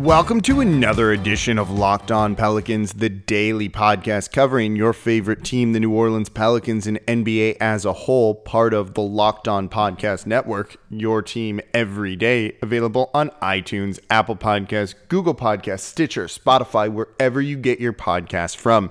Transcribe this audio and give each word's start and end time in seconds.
Welcome 0.00 0.40
to 0.42 0.60
another 0.60 1.12
edition 1.12 1.58
of 1.58 1.70
Locked 1.70 2.10
On 2.10 2.34
Pelicans, 2.34 2.94
the 2.94 3.10
daily 3.10 3.68
podcast 3.68 4.32
covering 4.32 4.74
your 4.74 4.94
favorite 4.94 5.44
team, 5.44 5.74
the 5.74 5.80
New 5.80 5.92
Orleans 5.92 6.30
Pelicans, 6.30 6.86
and 6.86 6.98
NBA 7.00 7.58
as 7.60 7.84
a 7.84 7.92
whole, 7.92 8.34
part 8.34 8.72
of 8.72 8.94
the 8.94 9.02
Locked 9.02 9.46
On 9.46 9.68
Podcast 9.68 10.24
Network, 10.24 10.78
your 10.88 11.20
team 11.20 11.60
every 11.74 12.16
day, 12.16 12.56
available 12.62 13.10
on 13.12 13.28
iTunes, 13.42 14.00
Apple 14.08 14.36
Podcasts, 14.36 14.94
Google 15.08 15.34
Podcasts, 15.34 15.80
Stitcher, 15.80 16.28
Spotify, 16.28 16.90
wherever 16.90 17.42
you 17.42 17.58
get 17.58 17.78
your 17.78 17.92
podcast 17.92 18.56
from. 18.56 18.90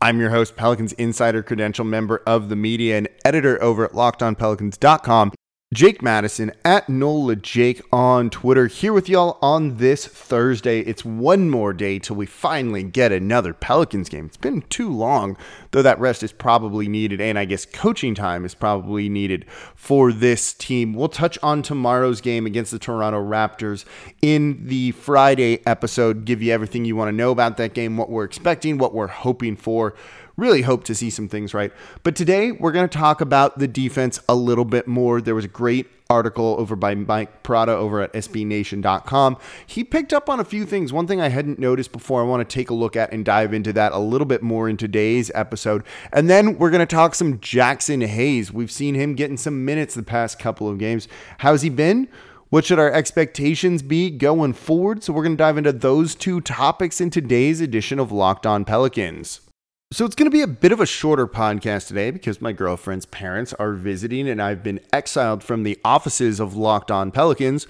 I'm 0.00 0.18
your 0.18 0.30
host, 0.30 0.56
Pelicans 0.56 0.92
Insider 0.94 1.44
Credential 1.44 1.84
member 1.84 2.20
of 2.26 2.48
the 2.48 2.56
media 2.56 2.98
and 2.98 3.08
editor 3.24 3.62
over 3.62 3.84
at 3.84 3.92
lockedonpelicans.com. 3.92 5.32
Jake 5.74 6.00
Madison 6.00 6.50
at 6.64 6.88
NOLA 6.88 7.36
Jake 7.36 7.82
on 7.92 8.30
Twitter 8.30 8.68
here 8.68 8.94
with 8.94 9.06
y'all 9.06 9.36
on 9.42 9.76
this 9.76 10.06
Thursday. 10.06 10.80
It's 10.80 11.04
one 11.04 11.50
more 11.50 11.74
day 11.74 11.98
till 11.98 12.16
we 12.16 12.24
finally 12.24 12.82
get 12.82 13.12
another 13.12 13.52
Pelicans 13.52 14.08
game. 14.08 14.24
It's 14.24 14.38
been 14.38 14.62
too 14.62 14.90
long, 14.90 15.36
though 15.72 15.82
that 15.82 16.00
rest 16.00 16.22
is 16.22 16.32
probably 16.32 16.88
needed, 16.88 17.20
and 17.20 17.38
I 17.38 17.44
guess 17.44 17.66
coaching 17.66 18.14
time 18.14 18.46
is 18.46 18.54
probably 18.54 19.10
needed 19.10 19.44
for 19.74 20.10
this 20.10 20.54
team. 20.54 20.94
We'll 20.94 21.10
touch 21.10 21.38
on 21.42 21.60
tomorrow's 21.60 22.22
game 22.22 22.46
against 22.46 22.70
the 22.70 22.78
Toronto 22.78 23.22
Raptors 23.22 23.84
in 24.22 24.68
the 24.68 24.92
Friday 24.92 25.60
episode, 25.66 26.24
give 26.24 26.40
you 26.40 26.50
everything 26.50 26.86
you 26.86 26.96
want 26.96 27.08
to 27.08 27.12
know 27.12 27.30
about 27.30 27.58
that 27.58 27.74
game, 27.74 27.98
what 27.98 28.08
we're 28.08 28.24
expecting, 28.24 28.78
what 28.78 28.94
we're 28.94 29.06
hoping 29.06 29.54
for 29.54 29.94
really 30.38 30.62
hope 30.62 30.84
to 30.84 30.94
see 30.94 31.10
some 31.10 31.28
things 31.28 31.52
right. 31.52 31.72
But 32.02 32.16
today 32.16 32.52
we're 32.52 32.72
going 32.72 32.88
to 32.88 32.98
talk 32.98 33.20
about 33.20 33.58
the 33.58 33.68
defense 33.68 34.20
a 34.28 34.34
little 34.34 34.64
bit 34.64 34.86
more. 34.86 35.20
There 35.20 35.34
was 35.34 35.44
a 35.44 35.48
great 35.48 35.88
article 36.08 36.56
over 36.58 36.74
by 36.74 36.94
Mike 36.94 37.42
Prada 37.42 37.72
over 37.72 38.00
at 38.00 38.12
SBNation.com. 38.14 39.36
He 39.66 39.84
picked 39.84 40.14
up 40.14 40.30
on 40.30 40.40
a 40.40 40.44
few 40.44 40.64
things. 40.64 40.92
One 40.92 41.06
thing 41.06 41.20
I 41.20 41.28
hadn't 41.28 41.58
noticed 41.58 41.92
before, 41.92 42.22
I 42.22 42.24
want 42.24 42.48
to 42.48 42.54
take 42.54 42.70
a 42.70 42.74
look 42.74 42.96
at 42.96 43.12
and 43.12 43.24
dive 43.24 43.52
into 43.52 43.72
that 43.74 43.92
a 43.92 43.98
little 43.98 44.26
bit 44.26 44.42
more 44.42 44.68
in 44.68 44.78
today's 44.78 45.30
episode. 45.34 45.82
And 46.12 46.30
then 46.30 46.56
we're 46.56 46.70
going 46.70 46.86
to 46.86 46.86
talk 46.86 47.14
some 47.14 47.38
Jaxson 47.38 48.06
Hayes. 48.06 48.52
We've 48.52 48.70
seen 48.70 48.94
him 48.94 49.16
getting 49.16 49.36
some 49.36 49.64
minutes 49.64 49.94
the 49.94 50.02
past 50.02 50.38
couple 50.38 50.68
of 50.68 50.78
games. 50.78 51.08
How's 51.38 51.62
he 51.62 51.68
been? 51.68 52.08
What 52.48 52.64
should 52.64 52.78
our 52.78 52.90
expectations 52.90 53.82
be 53.82 54.08
going 54.08 54.54
forward? 54.54 55.04
So, 55.04 55.12
we're 55.12 55.24
going 55.24 55.36
to 55.36 55.42
dive 55.42 55.58
into 55.58 55.72
those 55.72 56.14
two 56.14 56.40
topics 56.40 56.98
in 56.98 57.10
today's 57.10 57.60
edition 57.60 57.98
of 57.98 58.10
Locked 58.10 58.46
On 58.46 58.64
Pelicans. 58.64 59.42
So 59.90 60.04
it's 60.04 60.14
going 60.14 60.30
to 60.30 60.30
be 60.30 60.42
a 60.42 60.46
bit 60.46 60.70
of 60.70 60.80
a 60.80 60.86
shorter 60.86 61.26
podcast 61.26 61.88
today 61.88 62.10
because 62.10 62.42
my 62.42 62.52
girlfriend's 62.52 63.06
parents 63.06 63.54
are 63.54 63.72
visiting 63.72 64.28
and 64.28 64.40
I've 64.42 64.62
been 64.62 64.80
exiled 64.92 65.42
from 65.42 65.62
the 65.62 65.78
offices 65.82 66.40
of 66.40 66.54
Locked 66.54 66.90
On 66.90 67.10
Pelicans 67.10 67.66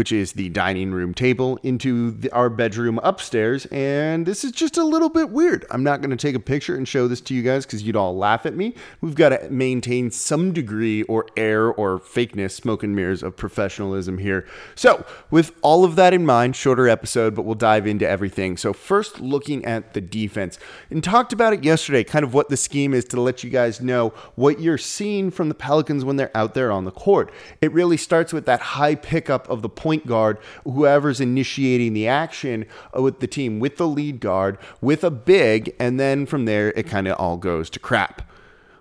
which 0.00 0.12
is 0.12 0.32
the 0.32 0.48
dining 0.48 0.92
room 0.92 1.12
table, 1.12 1.58
into 1.62 2.12
the, 2.12 2.32
our 2.32 2.48
bedroom 2.48 2.98
upstairs. 3.02 3.66
And 3.66 4.24
this 4.24 4.44
is 4.44 4.52
just 4.52 4.78
a 4.78 4.82
little 4.82 5.10
bit 5.10 5.28
weird. 5.28 5.66
I'm 5.70 5.82
not 5.82 6.00
going 6.00 6.08
to 6.08 6.16
take 6.16 6.34
a 6.34 6.40
picture 6.40 6.74
and 6.74 6.88
show 6.88 7.06
this 7.06 7.20
to 7.20 7.34
you 7.34 7.42
guys 7.42 7.66
because 7.66 7.82
you'd 7.82 7.96
all 7.96 8.16
laugh 8.16 8.46
at 8.46 8.56
me. 8.56 8.74
We've 9.02 9.14
got 9.14 9.28
to 9.28 9.50
maintain 9.50 10.10
some 10.10 10.54
degree 10.54 11.02
or 11.02 11.26
air 11.36 11.66
or 11.70 11.98
fakeness, 11.98 12.52
smoke 12.52 12.82
and 12.82 12.96
mirrors 12.96 13.22
of 13.22 13.36
professionalism 13.36 14.16
here. 14.16 14.46
So, 14.74 15.04
with 15.30 15.54
all 15.60 15.84
of 15.84 15.96
that 15.96 16.14
in 16.14 16.24
mind, 16.24 16.56
shorter 16.56 16.88
episode, 16.88 17.34
but 17.34 17.42
we'll 17.42 17.54
dive 17.54 17.86
into 17.86 18.08
everything. 18.08 18.56
So, 18.56 18.72
first, 18.72 19.20
looking 19.20 19.66
at 19.66 19.92
the 19.92 20.00
defense 20.00 20.58
and 20.88 21.04
talked 21.04 21.34
about 21.34 21.52
it 21.52 21.62
yesterday, 21.62 22.04
kind 22.04 22.24
of 22.24 22.32
what 22.32 22.48
the 22.48 22.56
scheme 22.56 22.94
is 22.94 23.04
to 23.04 23.20
let 23.20 23.44
you 23.44 23.50
guys 23.50 23.82
know 23.82 24.14
what 24.34 24.60
you're 24.60 24.78
seeing 24.78 25.30
from 25.30 25.50
the 25.50 25.54
Pelicans 25.54 26.06
when 26.06 26.16
they're 26.16 26.34
out 26.34 26.54
there 26.54 26.72
on 26.72 26.86
the 26.86 26.90
court. 26.90 27.30
It 27.60 27.70
really 27.72 27.98
starts 27.98 28.32
with 28.32 28.46
that 28.46 28.60
high 28.60 28.94
pickup 28.94 29.46
of 29.50 29.60
the 29.60 29.68
point 29.68 29.89
point 29.90 30.06
guard, 30.06 30.38
whoever's 30.62 31.20
initiating 31.20 31.94
the 31.94 32.06
action 32.06 32.64
with 32.94 33.18
the 33.18 33.26
team, 33.26 33.58
with 33.58 33.76
the 33.76 33.88
lead 33.88 34.20
guard, 34.20 34.56
with 34.80 35.02
a 35.02 35.10
big, 35.10 35.74
and 35.80 35.98
then 35.98 36.26
from 36.26 36.44
there 36.44 36.68
it 36.76 36.86
kind 36.86 37.08
of 37.08 37.18
all 37.18 37.36
goes 37.36 37.68
to 37.68 37.80
crap. 37.80 38.22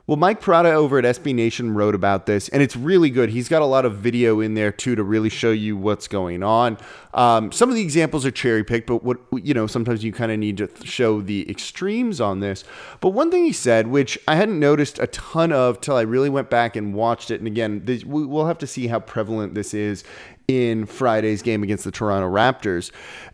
Well, 0.09 0.17
Mike 0.17 0.41
Prada 0.41 0.71
over 0.71 0.97
at 0.97 1.05
SB 1.05 1.35
Nation 1.35 1.75
wrote 1.75 1.93
about 1.93 2.25
this, 2.25 2.49
and 2.49 2.63
it's 2.63 2.75
really 2.75 3.11
good. 3.11 3.29
He's 3.29 3.47
got 3.47 3.61
a 3.61 3.65
lot 3.65 3.85
of 3.85 3.97
video 3.97 4.39
in 4.39 4.55
there 4.55 4.71
too 4.71 4.95
to 4.95 5.03
really 5.03 5.29
show 5.29 5.51
you 5.51 5.77
what's 5.77 6.07
going 6.07 6.41
on. 6.41 6.79
Um, 7.13 7.51
some 7.51 7.69
of 7.69 7.75
the 7.75 7.83
examples 7.83 8.25
are 8.25 8.31
cherry 8.31 8.63
picked, 8.63 8.87
but 8.87 9.03
what 9.03 9.19
you 9.31 9.53
know, 9.53 9.67
sometimes 9.67 10.03
you 10.03 10.11
kind 10.11 10.31
of 10.31 10.39
need 10.39 10.57
to 10.57 10.69
show 10.83 11.21
the 11.21 11.47
extremes 11.47 12.19
on 12.19 12.39
this. 12.39 12.63
But 13.01 13.09
one 13.09 13.29
thing 13.29 13.45
he 13.45 13.53
said, 13.53 13.85
which 13.85 14.17
I 14.27 14.35
hadn't 14.35 14.59
noticed 14.59 14.97
a 14.97 15.05
ton 15.05 15.51
of 15.51 15.79
till 15.79 15.95
I 15.95 16.01
really 16.01 16.29
went 16.29 16.49
back 16.49 16.75
and 16.75 16.95
watched 16.95 17.29
it, 17.29 17.39
and 17.39 17.45
again, 17.45 17.85
this, 17.85 18.03
we'll 18.03 18.47
have 18.47 18.57
to 18.59 18.67
see 18.67 18.87
how 18.87 18.99
prevalent 18.99 19.53
this 19.53 19.75
is 19.75 20.03
in 20.49 20.83
Friday's 20.87 21.43
game 21.43 21.61
against 21.61 21.83
the 21.83 21.91
Toronto 21.91 22.27
Raptors. 22.27 22.89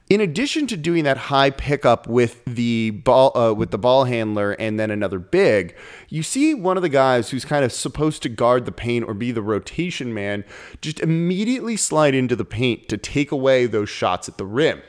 In 0.09 0.19
addition 0.19 0.67
to 0.67 0.75
doing 0.75 1.05
that 1.05 1.15
high 1.15 1.49
pickup 1.49 2.07
with 2.07 2.43
the 2.43 2.89
ball 2.91 3.35
uh, 3.37 3.53
with 3.53 3.71
the 3.71 3.77
ball 3.77 4.03
handler 4.03 4.51
and 4.51 4.77
then 4.77 4.91
another 4.91 5.17
big, 5.17 5.73
you 6.09 6.21
see 6.21 6.53
one 6.53 6.75
of 6.75 6.83
the 6.83 6.89
guys 6.89 7.29
who's 7.29 7.45
kind 7.45 7.63
of 7.63 7.71
supposed 7.71 8.21
to 8.23 8.29
guard 8.29 8.65
the 8.65 8.71
paint 8.73 9.05
or 9.07 9.13
be 9.13 9.31
the 9.31 9.41
rotation 9.41 10.13
man 10.13 10.43
just 10.81 10.99
immediately 10.99 11.77
slide 11.77 12.13
into 12.13 12.35
the 12.35 12.43
paint 12.43 12.89
to 12.89 12.97
take 12.97 13.31
away 13.31 13.65
those 13.65 13.89
shots 13.89 14.27
at 14.27 14.37
the 14.37 14.45
rim. 14.45 14.81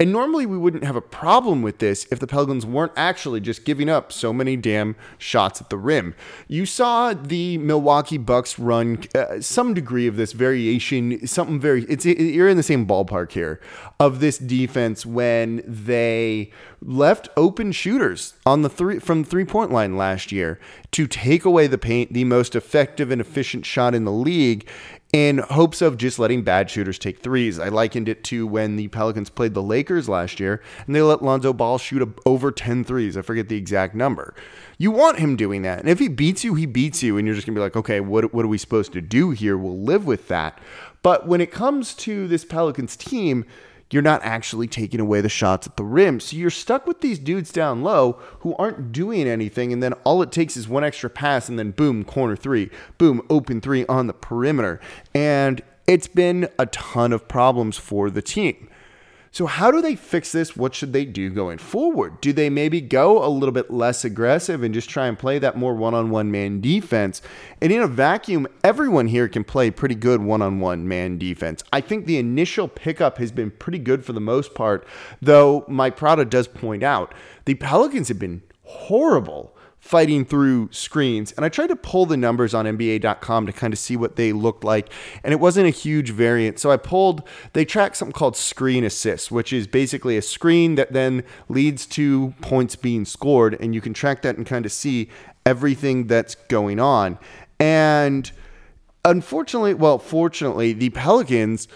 And 0.00 0.12
normally 0.12 0.46
we 0.46 0.56
wouldn't 0.56 0.84
have 0.84 0.94
a 0.94 1.00
problem 1.00 1.60
with 1.60 1.80
this 1.80 2.06
if 2.12 2.20
the 2.20 2.28
Pelicans 2.28 2.64
weren't 2.64 2.92
actually 2.94 3.40
just 3.40 3.64
giving 3.64 3.88
up 3.88 4.12
so 4.12 4.32
many 4.32 4.54
damn 4.54 4.94
shots 5.18 5.60
at 5.60 5.70
the 5.70 5.76
rim. 5.76 6.14
You 6.46 6.66
saw 6.66 7.14
the 7.14 7.58
Milwaukee 7.58 8.16
Bucks 8.16 8.60
run 8.60 9.02
uh, 9.16 9.40
some 9.40 9.74
degree 9.74 10.06
of 10.06 10.14
this 10.14 10.30
variation, 10.34 11.26
something 11.26 11.58
very 11.58 11.82
it's 11.88 12.06
you're 12.06 12.48
in 12.48 12.56
the 12.56 12.62
same 12.62 12.86
ballpark 12.86 13.32
here 13.32 13.60
of 13.98 14.20
this 14.20 14.38
defense 14.38 15.04
when 15.04 15.64
they 15.66 16.52
left 16.80 17.28
open 17.36 17.72
shooters 17.72 18.34
on 18.46 18.62
the 18.62 18.68
three 18.68 19.00
from 19.00 19.24
the 19.24 19.28
three-point 19.28 19.72
line 19.72 19.96
last 19.96 20.30
year 20.30 20.60
to 20.92 21.08
take 21.08 21.44
away 21.44 21.66
the 21.66 21.76
paint, 21.76 22.12
the 22.12 22.22
most 22.22 22.54
effective 22.54 23.10
and 23.10 23.20
efficient 23.20 23.66
shot 23.66 23.96
in 23.96 24.04
the 24.04 24.12
league 24.12 24.68
in 25.12 25.38
hopes 25.38 25.80
of 25.80 25.96
just 25.96 26.18
letting 26.18 26.42
bad 26.42 26.68
shooters 26.68 26.98
take 26.98 27.20
threes. 27.20 27.58
I 27.58 27.68
likened 27.68 28.08
it 28.08 28.22
to 28.24 28.46
when 28.46 28.76
the 28.76 28.88
Pelicans 28.88 29.30
played 29.30 29.54
the 29.54 29.62
Lakers 29.62 30.08
last 30.08 30.38
year 30.38 30.62
and 30.86 30.94
they 30.94 31.00
let 31.00 31.22
Lonzo 31.22 31.52
Ball 31.52 31.78
shoot 31.78 32.06
over 32.26 32.52
10 32.52 32.84
threes. 32.84 33.16
I 33.16 33.22
forget 33.22 33.48
the 33.48 33.56
exact 33.56 33.94
number. 33.94 34.34
You 34.76 34.90
want 34.90 35.18
him 35.18 35.34
doing 35.36 35.62
that. 35.62 35.80
And 35.80 35.88
if 35.88 35.98
he 35.98 36.08
beats 36.08 36.44
you, 36.44 36.54
he 36.54 36.66
beats 36.66 37.02
you. 37.02 37.16
And 37.16 37.26
you're 37.26 37.34
just 37.34 37.46
going 37.46 37.54
to 37.54 37.58
be 37.58 37.62
like, 37.62 37.76
okay, 37.76 38.00
what, 38.00 38.34
what 38.34 38.44
are 38.44 38.48
we 38.48 38.58
supposed 38.58 38.92
to 38.92 39.00
do 39.00 39.30
here? 39.30 39.56
We'll 39.56 39.80
live 39.80 40.06
with 40.06 40.28
that. 40.28 40.58
But 41.02 41.26
when 41.26 41.40
it 41.40 41.50
comes 41.50 41.94
to 41.94 42.28
this 42.28 42.44
Pelicans 42.44 42.96
team, 42.96 43.46
you're 43.90 44.02
not 44.02 44.22
actually 44.22 44.66
taking 44.66 45.00
away 45.00 45.20
the 45.20 45.28
shots 45.28 45.66
at 45.66 45.76
the 45.76 45.84
rim. 45.84 46.20
So 46.20 46.36
you're 46.36 46.50
stuck 46.50 46.86
with 46.86 47.00
these 47.00 47.18
dudes 47.18 47.52
down 47.52 47.82
low 47.82 48.18
who 48.40 48.54
aren't 48.56 48.92
doing 48.92 49.26
anything. 49.26 49.72
And 49.72 49.82
then 49.82 49.94
all 50.04 50.20
it 50.22 50.30
takes 50.30 50.56
is 50.56 50.68
one 50.68 50.84
extra 50.84 51.08
pass, 51.08 51.48
and 51.48 51.58
then 51.58 51.70
boom, 51.70 52.04
corner 52.04 52.36
three, 52.36 52.70
boom, 52.98 53.22
open 53.30 53.60
three 53.60 53.86
on 53.86 54.06
the 54.06 54.12
perimeter. 54.12 54.80
And 55.14 55.62
it's 55.86 56.08
been 56.08 56.48
a 56.58 56.66
ton 56.66 57.12
of 57.12 57.28
problems 57.28 57.78
for 57.78 58.10
the 58.10 58.22
team. 58.22 58.68
So, 59.30 59.46
how 59.46 59.70
do 59.70 59.80
they 59.82 59.94
fix 59.94 60.32
this? 60.32 60.56
What 60.56 60.74
should 60.74 60.92
they 60.92 61.04
do 61.04 61.30
going 61.30 61.58
forward? 61.58 62.20
Do 62.20 62.32
they 62.32 62.48
maybe 62.50 62.80
go 62.80 63.24
a 63.24 63.28
little 63.28 63.52
bit 63.52 63.70
less 63.70 64.04
aggressive 64.04 64.62
and 64.62 64.74
just 64.74 64.88
try 64.88 65.06
and 65.06 65.18
play 65.18 65.38
that 65.38 65.56
more 65.56 65.74
one 65.74 65.94
on 65.94 66.10
one 66.10 66.30
man 66.30 66.60
defense? 66.60 67.20
And 67.60 67.72
in 67.72 67.82
a 67.82 67.86
vacuum, 67.86 68.46
everyone 68.64 69.08
here 69.08 69.28
can 69.28 69.44
play 69.44 69.70
pretty 69.70 69.94
good 69.94 70.22
one 70.22 70.42
on 70.42 70.60
one 70.60 70.88
man 70.88 71.18
defense. 71.18 71.62
I 71.72 71.80
think 71.80 72.06
the 72.06 72.18
initial 72.18 72.68
pickup 72.68 73.18
has 73.18 73.32
been 73.32 73.50
pretty 73.50 73.78
good 73.78 74.04
for 74.04 74.12
the 74.12 74.20
most 74.20 74.54
part, 74.54 74.86
though 75.20 75.64
Mike 75.68 75.96
Prada 75.96 76.24
does 76.24 76.48
point 76.48 76.82
out 76.82 77.14
the 77.44 77.54
Pelicans 77.54 78.08
have 78.08 78.18
been 78.18 78.42
horrible 78.62 79.56
fighting 79.80 80.24
through 80.24 80.68
screens. 80.72 81.32
And 81.32 81.44
I 81.44 81.48
tried 81.48 81.68
to 81.68 81.76
pull 81.76 82.06
the 82.06 82.16
numbers 82.16 82.54
on 82.54 82.66
NBA.com 82.66 83.46
to 83.46 83.52
kind 83.52 83.72
of 83.72 83.78
see 83.78 83.96
what 83.96 84.16
they 84.16 84.32
looked 84.32 84.64
like. 84.64 84.92
And 85.22 85.32
it 85.32 85.40
wasn't 85.40 85.66
a 85.66 85.70
huge 85.70 86.10
variant. 86.10 86.58
So 86.58 86.70
I 86.70 86.76
pulled, 86.76 87.22
they 87.52 87.64
track 87.64 87.94
something 87.94 88.12
called 88.12 88.36
screen 88.36 88.84
assists, 88.84 89.30
which 89.30 89.52
is 89.52 89.66
basically 89.66 90.16
a 90.16 90.22
screen 90.22 90.74
that 90.74 90.92
then 90.92 91.24
leads 91.48 91.86
to 91.86 92.34
points 92.40 92.76
being 92.76 93.04
scored. 93.04 93.56
And 93.60 93.74
you 93.74 93.80
can 93.80 93.94
track 93.94 94.22
that 94.22 94.36
and 94.36 94.46
kind 94.46 94.66
of 94.66 94.72
see 94.72 95.08
everything 95.46 96.06
that's 96.06 96.34
going 96.34 96.80
on. 96.80 97.18
And 97.60 98.30
unfortunately, 99.04 99.74
well, 99.74 99.98
fortunately, 99.98 100.72
the 100.72 100.90
Pelicans 100.90 101.68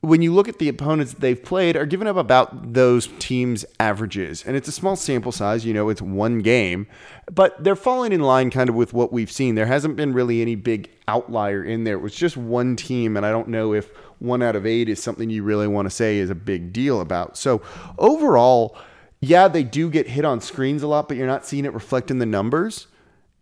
when 0.00 0.22
you 0.22 0.32
look 0.32 0.48
at 0.48 0.58
the 0.58 0.68
opponents 0.68 1.12
that 1.12 1.20
they've 1.20 1.42
played, 1.42 1.76
are 1.76 1.86
giving 1.86 2.06
up 2.06 2.16
about 2.16 2.72
those 2.72 3.08
teams' 3.18 3.64
averages. 3.80 4.44
And 4.44 4.56
it's 4.56 4.68
a 4.68 4.72
small 4.72 4.94
sample 4.94 5.32
size, 5.32 5.64
you 5.64 5.74
know, 5.74 5.88
it's 5.88 6.00
one 6.00 6.38
game, 6.38 6.86
but 7.32 7.62
they're 7.62 7.74
falling 7.74 8.12
in 8.12 8.20
line 8.20 8.50
kind 8.50 8.68
of 8.68 8.76
with 8.76 8.92
what 8.92 9.12
we've 9.12 9.30
seen. 9.30 9.56
There 9.56 9.66
hasn't 9.66 9.96
been 9.96 10.12
really 10.12 10.40
any 10.40 10.54
big 10.54 10.88
outlier 11.08 11.64
in 11.64 11.82
there. 11.82 11.94
It 11.94 12.02
was 12.02 12.14
just 12.14 12.36
one 12.36 12.76
team, 12.76 13.16
and 13.16 13.26
I 13.26 13.32
don't 13.32 13.48
know 13.48 13.74
if 13.74 13.90
one 14.20 14.40
out 14.40 14.54
of 14.54 14.66
eight 14.66 14.88
is 14.88 15.02
something 15.02 15.30
you 15.30 15.42
really 15.42 15.66
want 15.66 15.86
to 15.86 15.90
say 15.90 16.18
is 16.18 16.30
a 16.30 16.34
big 16.34 16.72
deal 16.72 17.00
about. 17.00 17.36
So 17.36 17.60
overall, 17.98 18.76
yeah, 19.20 19.48
they 19.48 19.64
do 19.64 19.90
get 19.90 20.06
hit 20.06 20.24
on 20.24 20.40
screens 20.40 20.84
a 20.84 20.86
lot, 20.86 21.08
but 21.08 21.16
you're 21.16 21.26
not 21.26 21.44
seeing 21.44 21.64
it 21.64 21.74
reflect 21.74 22.12
in 22.12 22.20
the 22.20 22.26
numbers. 22.26 22.86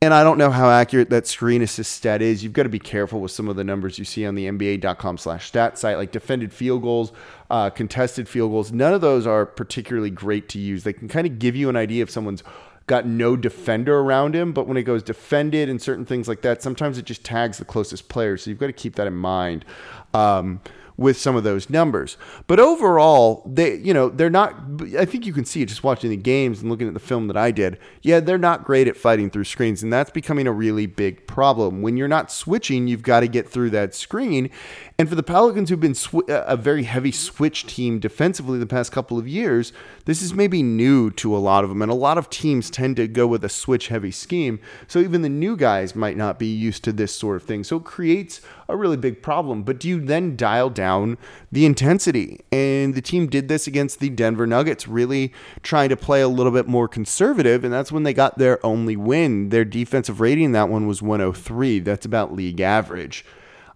And 0.03 0.13
I 0.13 0.23
don't 0.23 0.37
know 0.37 0.51
how 0.51 0.69
accurate 0.69 1.09
that 1.11 1.27
screen 1.27 1.63
assist 1.63 1.93
stat 1.93 2.21
is. 2.21 2.45
You've 2.45 2.53
got 2.53 2.65
to 2.65 2.69
be 2.69 2.79
careful 2.79 3.21
with 3.21 3.31
some 3.31 3.49
of 3.49 3.57
the 3.57 3.65
numbers 3.65 3.99
you 3.99 4.05
see 4.05 4.27
on 4.27 4.35
the 4.35 4.47
NBA.com 4.47 5.17
slash 5.17 5.47
stat 5.47 5.79
site, 5.79 5.97
like 5.97 6.13
defended 6.13 6.53
field 6.53 6.83
goals, 6.83 7.13
uh, 7.51 7.71
contested 7.71 8.29
field 8.29 8.51
goals. 8.51 8.73
None 8.73 8.93
of 8.93 9.01
those 9.01 9.27
are 9.27 9.47
particularly 9.47 10.11
great 10.11 10.51
to 10.51 10.59
use. 10.59 10.85
They 10.85 10.93
can 10.93 11.09
kind 11.09 11.27
of 11.27 11.39
give 11.39 11.57
you 11.57 11.71
an 11.71 11.77
idea 11.77 12.03
if 12.03 12.11
someone's 12.11 12.43
got 12.87 13.07
no 13.07 13.37
defender 13.37 13.99
around 13.99 14.37
him, 14.37 14.53
but 14.53 14.69
when 14.69 14.77
it 14.77 14.83
goes 14.83 15.03
defended 15.03 15.69
and 15.69 15.81
certain 15.81 16.05
things 16.05 16.29
like 16.29 16.43
that, 16.43 16.63
sometimes 16.63 16.99
it 16.99 17.05
just 17.05 17.25
tags 17.25 17.57
the 17.59 17.65
closest 17.65 18.09
player. 18.09 18.37
So 18.37 18.51
you've 18.51 18.61
got 18.61 18.67
to 18.67 18.73
keep 18.75 18.97
that 18.97 19.07
in 19.07 19.15
mind. 19.15 19.65
Um, 20.13 20.61
with 20.97 21.19
some 21.19 21.37
of 21.37 21.45
those 21.45 21.69
numbers. 21.69 22.17
But 22.47 22.59
overall, 22.59 23.43
they 23.47 23.77
you 23.77 23.93
know, 23.93 24.09
they're 24.09 24.31
not 24.31 24.66
I 24.99 25.05
think 25.05 25.27
you 25.27 25.33
can 25.33 25.45
see 25.45 25.63
it 25.63 25.67
just 25.67 25.85
watching 25.85 26.11
the 26.11 26.17
games 26.17 26.61
and 26.61 26.71
looking 26.71 26.89
at 26.89 26.95
the 26.95 27.01
film 27.01 27.29
that 27.29 27.37
I 27.37 27.51
did. 27.51 27.79
Yeah, 28.03 28.21
they're 28.21 28.39
not 28.39 28.65
great 28.65 28.89
at 28.89 28.97
fighting 28.97 29.31
through 29.31 29.45
screens 29.45 29.83
and 29.83 29.93
that's 29.93 30.11
becoming 30.11 30.47
a 30.47 30.53
really 30.53 30.87
big 30.87 31.27
problem. 31.27 31.83
When 31.83 31.97
you're 31.97 32.09
not 32.09 32.31
switching, 32.31 32.89
you've 32.89 33.03
got 33.03 33.21
to 33.21 33.29
get 33.29 33.49
through 33.49 33.71
that 33.71 33.95
screen. 33.95 34.51
And 34.99 35.11
for 35.11 35.15
the 35.15 35.23
Pelicans 35.23 35.69
who've 35.69 35.79
been 35.79 35.95
sw- 35.95 36.29
a 36.29 36.57
very 36.57 36.85
heavy 36.85 37.13
switch 37.13 37.67
team 37.67 37.99
defensively 37.99 38.59
the 38.59 38.67
past 38.67 38.93
couple 38.93 39.19
of 39.19 39.29
years, 39.29 39.73
this 40.07 40.23
is 40.23 40.33
maybe 40.33 40.63
new 40.63 41.11
to 41.13 41.37
a 41.37 41.39
lot 41.39 41.65
of 41.65 41.69
them 41.69 41.83
and 41.83 41.93
a 41.93 41.95
lot 41.95 42.17
of 42.17 42.31
teams 42.31 42.71
tend 42.71 42.97
to 42.97 43.07
go 43.07 43.27
with 43.27 43.45
a 43.45 43.51
switch 43.51 43.89
heavy 43.89 44.11
scheme. 44.11 44.59
So 44.89 44.99
even 45.01 45.21
the 45.21 45.29
new 45.29 45.55
guys 45.55 45.95
might 45.95 46.17
not 46.17 46.39
be 46.39 46.47
used 46.47 46.83
to 46.85 46.93
this 46.93 47.15
sort 47.15 47.37
of 47.37 47.43
thing. 47.43 47.63
So 47.63 47.77
it 47.77 47.85
creates 47.85 48.41
a 48.71 48.77
really 48.77 48.97
big 48.97 49.23
problem. 49.23 49.65
But 49.65 49.79
do 49.79 49.89
you 49.89 50.01
then 50.01 50.35
dial 50.35 50.71
down 50.71 50.87
down 50.87 51.19
the 51.53 51.67
intensity. 51.67 52.41
And 52.53 52.95
the 52.95 53.03
team 53.03 53.27
did 53.27 53.49
this 53.49 53.67
against 53.67 54.01
the 54.01 54.11
Denver 54.11 54.47
Nuggets, 54.47 54.87
really 54.89 55.33
trying 55.63 55.89
to 55.91 55.97
play 55.97 56.21
a 56.21 56.29
little 56.29 56.53
bit 56.53 56.67
more 56.67 56.89
conservative. 56.89 57.65
And 57.65 57.73
that's 57.73 57.93
when 57.93 58.05
they 58.05 58.15
got 58.15 58.39
their 58.39 58.65
only 58.65 58.97
win. 58.97 59.51
Their 59.51 59.65
defensive 59.65 60.21
rating, 60.21 60.53
that 60.53 60.69
one 60.69 60.87
was 60.87 61.03
103. 61.03 61.81
That's 61.81 62.07
about 62.07 62.35
league 62.35 62.61
average. 62.61 63.25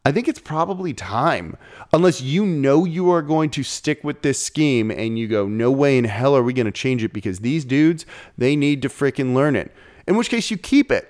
I 0.04 0.12
think 0.12 0.28
it's 0.28 0.40
probably 0.40 0.94
time. 0.94 1.56
Unless 1.92 2.22
you 2.22 2.46
know 2.46 2.84
you 2.84 3.10
are 3.10 3.20
going 3.20 3.50
to 3.50 3.62
stick 3.62 4.02
with 4.02 4.22
this 4.22 4.42
scheme 4.42 4.90
and 4.90 5.18
you 5.18 5.28
go, 5.28 5.46
no 5.46 5.70
way 5.70 5.98
in 5.98 6.04
hell 6.04 6.34
are 6.34 6.42
we 6.42 6.54
going 6.54 6.66
to 6.66 6.72
change 6.72 7.04
it 7.04 7.12
because 7.12 7.40
these 7.40 7.64
dudes, 7.64 8.06
they 8.38 8.56
need 8.56 8.80
to 8.82 8.88
freaking 8.88 9.34
learn 9.34 9.56
it. 9.56 9.72
In 10.06 10.16
which 10.16 10.30
case, 10.30 10.50
you 10.50 10.56
keep 10.56 10.90
it. 10.90 11.06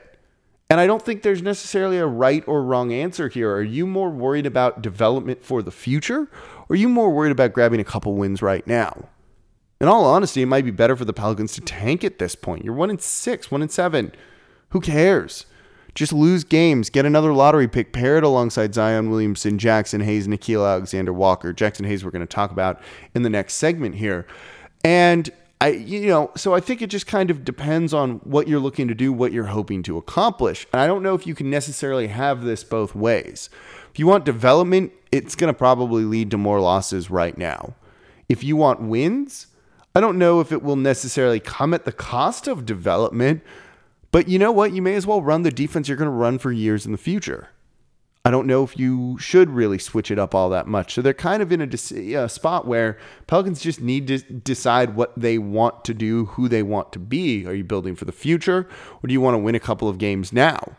And 0.68 0.80
I 0.80 0.86
don't 0.86 1.02
think 1.02 1.22
there's 1.22 1.42
necessarily 1.42 1.98
a 1.98 2.06
right 2.06 2.44
or 2.46 2.62
wrong 2.62 2.92
answer 2.92 3.28
here. 3.28 3.52
Are 3.52 3.62
you 3.62 3.86
more 3.86 4.10
worried 4.10 4.46
about 4.46 4.82
development 4.82 5.44
for 5.44 5.62
the 5.62 5.72
future? 5.72 6.28
Or 6.68 6.74
are 6.74 6.76
you 6.76 6.88
more 6.88 7.10
worried 7.10 7.32
about 7.32 7.52
grabbing 7.52 7.80
a 7.80 7.84
couple 7.84 8.14
wins 8.14 8.40
right 8.40 8.64
now? 8.66 9.08
In 9.80 9.88
all 9.88 10.04
honesty, 10.04 10.42
it 10.42 10.46
might 10.46 10.64
be 10.64 10.70
better 10.70 10.94
for 10.94 11.04
the 11.04 11.12
Pelicans 11.12 11.54
to 11.54 11.60
tank 11.60 12.04
at 12.04 12.18
this 12.18 12.34
point. 12.34 12.64
You're 12.64 12.74
one 12.74 12.90
in 12.90 12.98
six, 12.98 13.50
one 13.50 13.62
in 13.62 13.68
seven. 13.68 14.12
Who 14.68 14.80
cares? 14.80 15.46
Just 15.94 16.12
lose 16.12 16.44
games, 16.44 16.90
get 16.90 17.04
another 17.04 17.32
lottery 17.32 17.68
pick, 17.68 17.92
pair 17.92 18.16
it 18.16 18.24
alongside 18.24 18.74
Zion 18.74 19.10
Williamson, 19.10 19.58
Jaxson 19.58 20.02
Hayes, 20.02 20.28
Nickeil 20.28 20.68
Alexander 20.68 21.12
Walker. 21.12 21.52
Jaxson 21.52 21.86
Hayes, 21.86 22.04
we're 22.04 22.10
going 22.10 22.20
to 22.20 22.26
talk 22.26 22.50
about 22.50 22.80
in 23.14 23.22
the 23.22 23.30
next 23.30 23.54
segment 23.54 23.96
here. 23.96 24.26
And 24.84 25.30
I, 25.60 25.68
you 25.70 26.06
know, 26.06 26.30
so 26.36 26.54
I 26.54 26.60
think 26.60 26.80
it 26.80 26.88
just 26.88 27.06
kind 27.06 27.30
of 27.30 27.44
depends 27.44 27.92
on 27.92 28.12
what 28.20 28.48
you're 28.48 28.60
looking 28.60 28.88
to 28.88 28.94
do, 28.94 29.12
what 29.12 29.32
you're 29.32 29.44
hoping 29.44 29.82
to 29.84 29.98
accomplish. 29.98 30.66
And 30.72 30.80
I 30.80 30.86
don't 30.86 31.02
know 31.02 31.14
if 31.14 31.26
you 31.26 31.34
can 31.34 31.50
necessarily 31.50 32.06
have 32.06 32.44
this 32.44 32.64
both 32.64 32.94
ways. 32.94 33.50
If 33.92 33.98
you 33.98 34.06
want 34.06 34.24
development, 34.24 34.92
it's 35.12 35.34
going 35.34 35.52
to 35.52 35.58
probably 35.58 36.04
lead 36.04 36.30
to 36.30 36.38
more 36.38 36.60
losses 36.60 37.10
right 37.10 37.36
now. 37.36 37.74
If 38.28 38.42
you 38.42 38.56
want 38.56 38.80
wins, 38.80 39.48
I 39.94 40.00
don't 40.00 40.18
know 40.18 40.40
if 40.40 40.50
it 40.50 40.62
will 40.62 40.76
necessarily 40.76 41.40
come 41.40 41.74
at 41.74 41.84
the 41.84 41.92
cost 41.92 42.46
of 42.46 42.64
development, 42.64 43.42
but 44.12 44.28
you 44.28 44.38
know 44.38 44.52
what? 44.52 44.72
You 44.72 44.82
may 44.82 44.94
as 44.94 45.06
well 45.06 45.22
run 45.22 45.42
the 45.42 45.50
defense 45.50 45.88
you're 45.88 45.96
going 45.96 46.10
to 46.10 46.16
run 46.16 46.38
for 46.38 46.52
years 46.52 46.86
in 46.86 46.92
the 46.92 46.98
future. 46.98 47.48
I 48.22 48.30
don't 48.30 48.46
know 48.46 48.62
if 48.62 48.78
you 48.78 49.16
should 49.18 49.48
really 49.48 49.78
switch 49.78 50.10
it 50.10 50.18
up 50.18 50.34
all 50.34 50.50
that 50.50 50.66
much. 50.66 50.92
So 50.92 51.00
they're 51.00 51.14
kind 51.14 51.42
of 51.42 51.50
in 51.52 51.62
a, 51.62 51.68
a, 51.94 52.24
uh, 52.24 52.28
spot 52.28 52.66
where 52.66 52.98
Pelicans 53.26 53.62
just 53.62 53.80
need 53.80 54.06
to 54.08 54.18
decide 54.18 54.94
what 54.94 55.18
they 55.18 55.38
want 55.38 55.86
to 55.86 55.94
do, 55.94 56.26
who 56.26 56.46
they 56.46 56.62
want 56.62 56.92
to 56.92 56.98
be. 56.98 57.46
Are 57.46 57.54
you 57.54 57.64
building 57.64 57.94
for 57.96 58.04
the 58.04 58.12
future, 58.12 58.68
or 59.02 59.06
do 59.06 59.14
you 59.14 59.22
want 59.22 59.34
to 59.34 59.38
win 59.38 59.54
a 59.54 59.60
couple 59.60 59.88
of 59.88 59.96
games 59.96 60.34
now? 60.34 60.76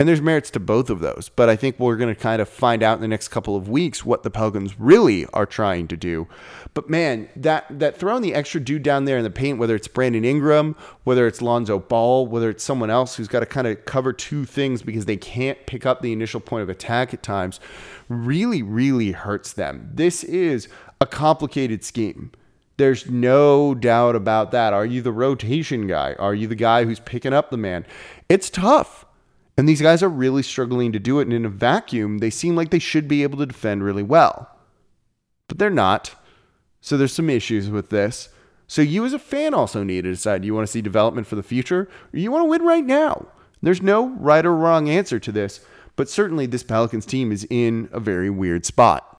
And 0.00 0.08
there's 0.08 0.22
merits 0.22 0.50
to 0.52 0.60
both 0.60 0.88
of 0.88 1.00
those. 1.00 1.30
But 1.36 1.50
I 1.50 1.56
think 1.56 1.78
we're 1.78 1.96
going 1.96 2.12
to 2.12 2.18
kind 2.18 2.40
of 2.40 2.48
find 2.48 2.82
out 2.82 2.94
in 2.94 3.02
the 3.02 3.08
next 3.08 3.28
couple 3.28 3.54
of 3.54 3.68
weeks 3.68 4.02
what 4.02 4.22
the 4.22 4.30
Pelicans 4.30 4.80
really 4.80 5.26
are 5.34 5.44
trying 5.44 5.88
to 5.88 5.96
do. 5.96 6.26
But 6.72 6.88
man, 6.88 7.28
that 7.36 7.66
that 7.78 7.98
throwing 7.98 8.22
the 8.22 8.34
extra 8.34 8.62
dude 8.62 8.82
down 8.82 9.04
there 9.04 9.18
in 9.18 9.24
the 9.24 9.30
paint, 9.30 9.58
whether 9.58 9.76
it's 9.76 9.88
Brandon 9.88 10.24
Ingram, 10.24 10.74
whether 11.04 11.26
it's 11.26 11.42
Lonzo 11.42 11.78
Ball, 11.78 12.26
whether 12.26 12.48
it's 12.48 12.64
someone 12.64 12.88
else 12.88 13.14
who's 13.14 13.28
got 13.28 13.40
to 13.40 13.46
kind 13.46 13.66
of 13.66 13.84
cover 13.84 14.14
two 14.14 14.46
things 14.46 14.80
because 14.80 15.04
they 15.04 15.18
can't 15.18 15.66
pick 15.66 15.84
up 15.84 16.00
the 16.00 16.14
initial 16.14 16.40
point 16.40 16.62
of 16.62 16.70
attack 16.70 17.12
at 17.12 17.22
times, 17.22 17.60
really, 18.08 18.62
really 18.62 19.12
hurts 19.12 19.52
them. 19.52 19.90
This 19.92 20.24
is 20.24 20.66
a 21.02 21.06
complicated 21.06 21.84
scheme. 21.84 22.32
There's 22.78 23.10
no 23.10 23.74
doubt 23.74 24.16
about 24.16 24.50
that. 24.52 24.72
Are 24.72 24.86
you 24.86 25.02
the 25.02 25.12
rotation 25.12 25.86
guy? 25.86 26.14
Are 26.14 26.34
you 26.34 26.46
the 26.46 26.54
guy 26.54 26.84
who's 26.84 27.00
picking 27.00 27.34
up 27.34 27.50
the 27.50 27.58
man? 27.58 27.84
It's 28.30 28.48
tough. 28.48 29.04
And 29.60 29.68
these 29.68 29.82
guys 29.82 30.02
are 30.02 30.08
really 30.08 30.42
struggling 30.42 30.90
to 30.92 30.98
do 30.98 31.20
it. 31.20 31.24
And 31.24 31.34
in 31.34 31.44
a 31.44 31.50
vacuum, 31.50 32.16
they 32.16 32.30
seem 32.30 32.56
like 32.56 32.70
they 32.70 32.78
should 32.78 33.06
be 33.06 33.22
able 33.22 33.36
to 33.40 33.44
defend 33.44 33.84
really 33.84 34.02
well. 34.02 34.48
But 35.48 35.58
they're 35.58 35.68
not. 35.68 36.14
So 36.80 36.96
there's 36.96 37.12
some 37.12 37.28
issues 37.28 37.68
with 37.68 37.90
this. 37.90 38.30
So 38.66 38.80
you 38.80 39.04
as 39.04 39.12
a 39.12 39.18
fan 39.18 39.52
also 39.52 39.82
need 39.82 40.04
to 40.04 40.12
decide 40.12 40.46
you 40.46 40.54
want 40.54 40.66
to 40.66 40.72
see 40.72 40.80
development 40.80 41.26
for 41.26 41.36
the 41.36 41.42
future 41.42 41.90
or 42.10 42.18
you 42.18 42.30
want 42.30 42.40
to 42.40 42.48
win 42.48 42.62
right 42.62 42.86
now. 42.86 43.26
There's 43.60 43.82
no 43.82 44.08
right 44.08 44.46
or 44.46 44.56
wrong 44.56 44.88
answer 44.88 45.20
to 45.20 45.30
this, 45.30 45.60
but 45.94 46.08
certainly 46.08 46.46
this 46.46 46.62
Pelicans 46.62 47.04
team 47.04 47.30
is 47.30 47.46
in 47.50 47.90
a 47.92 48.00
very 48.00 48.30
weird 48.30 48.64
spot. 48.64 49.09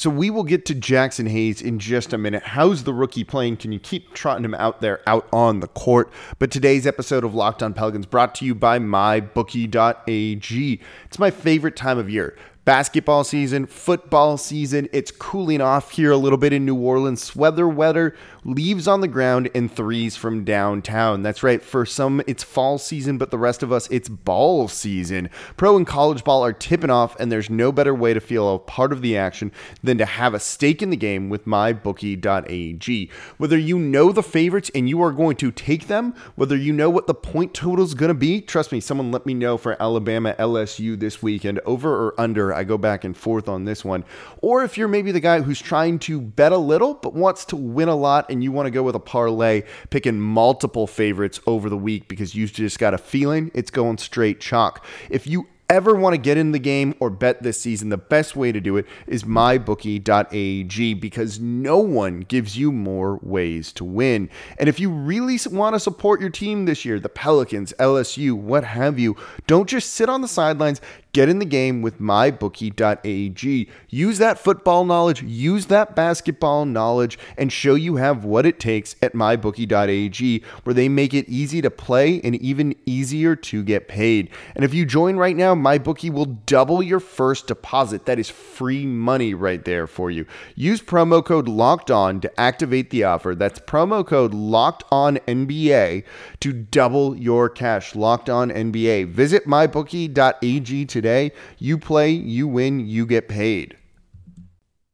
So 0.00 0.08
we 0.08 0.30
will 0.30 0.44
get 0.44 0.64
to 0.64 0.74
Jaxson 0.74 1.28
Hayes 1.28 1.60
in 1.60 1.78
just 1.78 2.14
a 2.14 2.16
minute. 2.16 2.42
How's 2.42 2.84
the 2.84 2.94
rookie 2.94 3.22
playing? 3.22 3.58
Can 3.58 3.70
you 3.70 3.78
keep 3.78 4.14
trotting 4.14 4.46
him 4.46 4.54
out 4.54 4.80
there, 4.80 5.02
out 5.06 5.28
on 5.30 5.60
the 5.60 5.68
court? 5.68 6.10
But 6.38 6.50
today's 6.50 6.86
episode 6.86 7.22
of 7.22 7.34
Locked 7.34 7.62
On 7.62 7.74
Pelicans 7.74 8.06
brought 8.06 8.34
to 8.36 8.46
you 8.46 8.54
by 8.54 8.78
MyBookie.ag. 8.78 10.80
It's 11.04 11.18
my 11.18 11.30
favorite 11.30 11.76
time 11.76 11.98
of 11.98 12.08
year 12.08 12.34
basketball 12.64 13.24
season, 13.24 13.66
football 13.66 14.36
season. 14.36 14.88
It's 14.92 15.10
cooling 15.10 15.60
off 15.60 15.90
here 15.90 16.12
a 16.12 16.16
little 16.16 16.38
bit 16.38 16.54
in 16.54 16.64
New 16.64 16.76
Orleans. 16.76 17.36
Weather, 17.36 17.68
weather, 17.68 18.16
leaves 18.44 18.88
on 18.88 19.00
the 19.00 19.08
ground, 19.08 19.50
and 19.54 19.70
threes 19.70 20.16
from 20.16 20.44
downtown. 20.44 21.22
That's 21.22 21.42
right. 21.42 21.62
For 21.62 21.84
some, 21.84 22.22
it's 22.26 22.42
fall 22.42 22.78
season, 22.78 23.18
but 23.18 23.30
the 23.30 23.38
rest 23.38 23.62
of 23.62 23.72
us, 23.72 23.88
it's 23.90 24.08
ball 24.08 24.68
season. 24.68 25.30
Pro 25.56 25.76
and 25.76 25.86
college 25.86 26.24
ball 26.24 26.44
are 26.44 26.52
tipping 26.52 26.90
off, 26.90 27.18
and 27.20 27.30
there's 27.30 27.50
no 27.50 27.72
better 27.72 27.94
way 27.94 28.14
to 28.14 28.20
feel 28.20 28.54
a 28.54 28.58
part 28.58 28.92
of 28.92 29.02
the 29.02 29.16
action 29.16 29.52
than 29.82 29.98
to 29.98 30.06
have 30.06 30.34
a 30.34 30.40
stake 30.40 30.82
in 30.82 30.90
the 30.90 30.96
game 30.96 31.28
with 31.28 31.46
mybookie.ag. 31.46 33.10
Whether 33.38 33.58
you 33.58 33.78
know 33.78 34.12
the 34.12 34.22
favorites 34.22 34.70
and 34.74 34.88
you 34.88 35.02
are 35.02 35.12
going 35.12 35.36
to 35.36 35.50
take 35.50 35.86
them, 35.86 36.14
whether 36.36 36.56
you 36.56 36.72
know 36.72 36.90
what 36.90 37.06
the 37.06 37.14
point 37.14 37.54
total 37.54 37.84
is 37.84 37.94
going 37.94 38.08
to 38.08 38.14
be, 38.14 38.40
trust 38.40 38.72
me, 38.72 38.80
someone 38.80 39.10
let 39.10 39.26
me 39.26 39.34
know 39.34 39.56
for 39.56 39.80
Alabama 39.80 40.34
LSU 40.38 40.98
this 40.98 41.22
weekend, 41.22 41.60
over 41.66 42.08
or 42.08 42.20
under. 42.20 42.54
I 42.54 42.64
go 42.64 42.78
back 42.78 43.04
and 43.04 43.16
forth 43.16 43.48
on 43.48 43.64
this 43.64 43.84
one. 43.84 44.04
Or 44.40 44.62
if 44.64 44.78
you're 44.78 44.88
maybe 44.88 45.12
the 45.12 45.20
guy 45.20 45.40
who's 45.40 45.60
trying 45.60 45.98
to 46.00 46.20
bet 46.20 46.52
a 46.52 46.58
little 46.58 46.94
but 46.94 47.14
wants 47.14 47.44
to 47.46 47.56
win 47.56 47.88
a 47.88 47.96
lot 47.96 48.29
and 48.30 48.42
you 48.42 48.52
want 48.52 48.66
to 48.66 48.70
go 48.70 48.82
with 48.82 48.94
a 48.94 49.00
parlay, 49.00 49.62
picking 49.90 50.20
multiple 50.20 50.86
favorites 50.86 51.40
over 51.46 51.68
the 51.68 51.76
week 51.76 52.08
because 52.08 52.34
you 52.34 52.46
just 52.46 52.78
got 52.78 52.94
a 52.94 52.98
feeling 52.98 53.50
it's 53.54 53.70
going 53.70 53.98
straight 53.98 54.40
chalk. 54.40 54.84
If 55.08 55.26
you 55.26 55.46
ever 55.70 55.94
want 55.94 56.12
to 56.12 56.18
get 56.18 56.36
in 56.36 56.50
the 56.50 56.58
game 56.58 56.94
or 56.98 57.08
bet 57.08 57.42
this 57.42 57.60
season, 57.60 57.88
the 57.88 57.96
best 57.96 58.34
way 58.34 58.50
to 58.50 58.60
do 58.60 58.76
it 58.76 58.86
is 59.06 59.22
mybookie.ag 59.22 60.94
because 60.94 61.38
no 61.38 61.78
one 61.78 62.20
gives 62.20 62.58
you 62.58 62.72
more 62.72 63.20
ways 63.22 63.72
to 63.72 63.84
win. 63.84 64.28
And 64.58 64.68
if 64.68 64.80
you 64.80 64.90
really 64.90 65.38
want 65.50 65.74
to 65.76 65.80
support 65.80 66.20
your 66.20 66.30
team 66.30 66.64
this 66.64 66.84
year, 66.84 66.98
the 66.98 67.08
Pelicans, 67.08 67.72
LSU, 67.78 68.32
what 68.32 68.64
have 68.64 68.98
you, 68.98 69.16
don't 69.46 69.68
just 69.68 69.92
sit 69.92 70.08
on 70.08 70.20
the 70.20 70.28
sidelines. 70.28 70.80
Get 71.12 71.28
in 71.28 71.40
the 71.40 71.44
game 71.44 71.82
with 71.82 71.98
mybookie.ag. 71.98 73.68
Use 73.88 74.18
that 74.18 74.38
football 74.38 74.84
knowledge, 74.84 75.22
use 75.22 75.66
that 75.66 75.96
basketball 75.96 76.64
knowledge, 76.64 77.18
and 77.36 77.52
show 77.52 77.74
you 77.74 77.96
have 77.96 78.24
what 78.24 78.46
it 78.46 78.60
takes 78.60 78.94
at 79.02 79.12
mybookie.ag, 79.12 80.44
where 80.62 80.74
they 80.74 80.88
make 80.88 81.12
it 81.12 81.28
easy 81.28 81.60
to 81.62 81.70
play 81.70 82.20
and 82.20 82.36
even 82.36 82.76
easier 82.86 83.34
to 83.34 83.64
get 83.64 83.88
paid. 83.88 84.30
And 84.54 84.64
if 84.64 84.72
you 84.72 84.86
join 84.86 85.16
right 85.16 85.36
now, 85.36 85.52
MyBookie 85.52 86.12
will 86.12 86.26
double 86.26 86.80
your 86.80 87.00
first 87.00 87.48
deposit. 87.48 88.06
That 88.06 88.20
is 88.20 88.30
free 88.30 88.86
money 88.86 89.34
right 89.34 89.64
there 89.64 89.88
for 89.88 90.12
you. 90.12 90.26
Use 90.54 90.80
promo 90.80 91.24
code 91.24 91.48
Locked 91.48 91.90
On 91.90 92.20
to 92.20 92.40
activate 92.40 92.90
the 92.90 93.02
offer. 93.02 93.34
That's 93.34 93.58
promo 93.58 94.06
code 94.06 94.32
Locked 94.32 94.84
On 94.92 95.16
NBA 95.26 96.04
to 96.38 96.52
double 96.52 97.16
your 97.16 97.48
cash. 97.48 97.96
Locked 97.96 98.30
On 98.30 98.48
NBA. 98.48 99.08
Visit 99.08 99.46
mybookie.ag 99.46 100.84
today 100.84 100.99
today. 101.00 101.32
You 101.58 101.78
play, 101.78 102.10
you 102.10 102.46
win, 102.46 102.80
you 102.86 103.06
get 103.06 103.28
paid. 103.28 103.76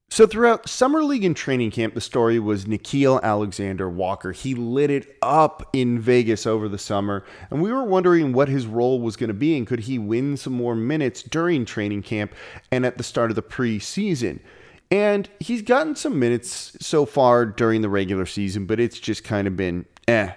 So 0.09 0.27
throughout 0.27 0.69
summer 0.69 1.03
league 1.03 1.25
and 1.25 1.37
training 1.37 1.73
camp, 1.73 1.95
the 1.95 2.01
story 2.01 2.39
was 2.39 2.65
Nickeil 2.65 3.21
Alexander 3.23 3.91
Walker. 3.91 4.33
He 4.33 4.55
lit 4.55 4.91
it 4.91 5.17
up 5.21 5.69
in 5.73 5.99
Vegas 5.99 6.47
over 6.47 6.69
the 6.69 6.79
summer, 6.79 7.25
and 7.51 7.61
we 7.61 7.73
were 7.73 7.85
wondering 7.85 8.33
what 8.33 8.49
his 8.49 8.67
role 8.67 9.01
was 9.01 9.17
going 9.17 9.29
to 9.29 9.35
be 9.35 9.59
and 9.59 9.67
could 9.67 9.81
he 9.81 9.99
win 9.99 10.37
some 10.37 10.53
more 10.53 10.75
minutes 10.75 11.23
during 11.23 11.65
training 11.65 12.03
camp 12.03 12.35
and 12.71 12.87
at 12.87 12.97
the 12.97 13.05
start 13.05 13.31
of 13.31 13.35
the 13.35 13.43
preseason. 13.43 14.41
And 14.91 15.29
he's 15.41 15.63
gotten 15.63 15.97
some 15.97 16.19
minutes 16.19 16.77
so 16.81 17.05
far 17.05 17.45
during 17.45 17.83
the 17.83 17.89
regular 17.89 18.25
season, 18.25 18.65
but 18.65 18.79
it's 18.79 19.01
just 19.01 19.25
kind 19.25 19.47
of 19.47 19.57
been 19.57 19.85
eh. 20.09 20.33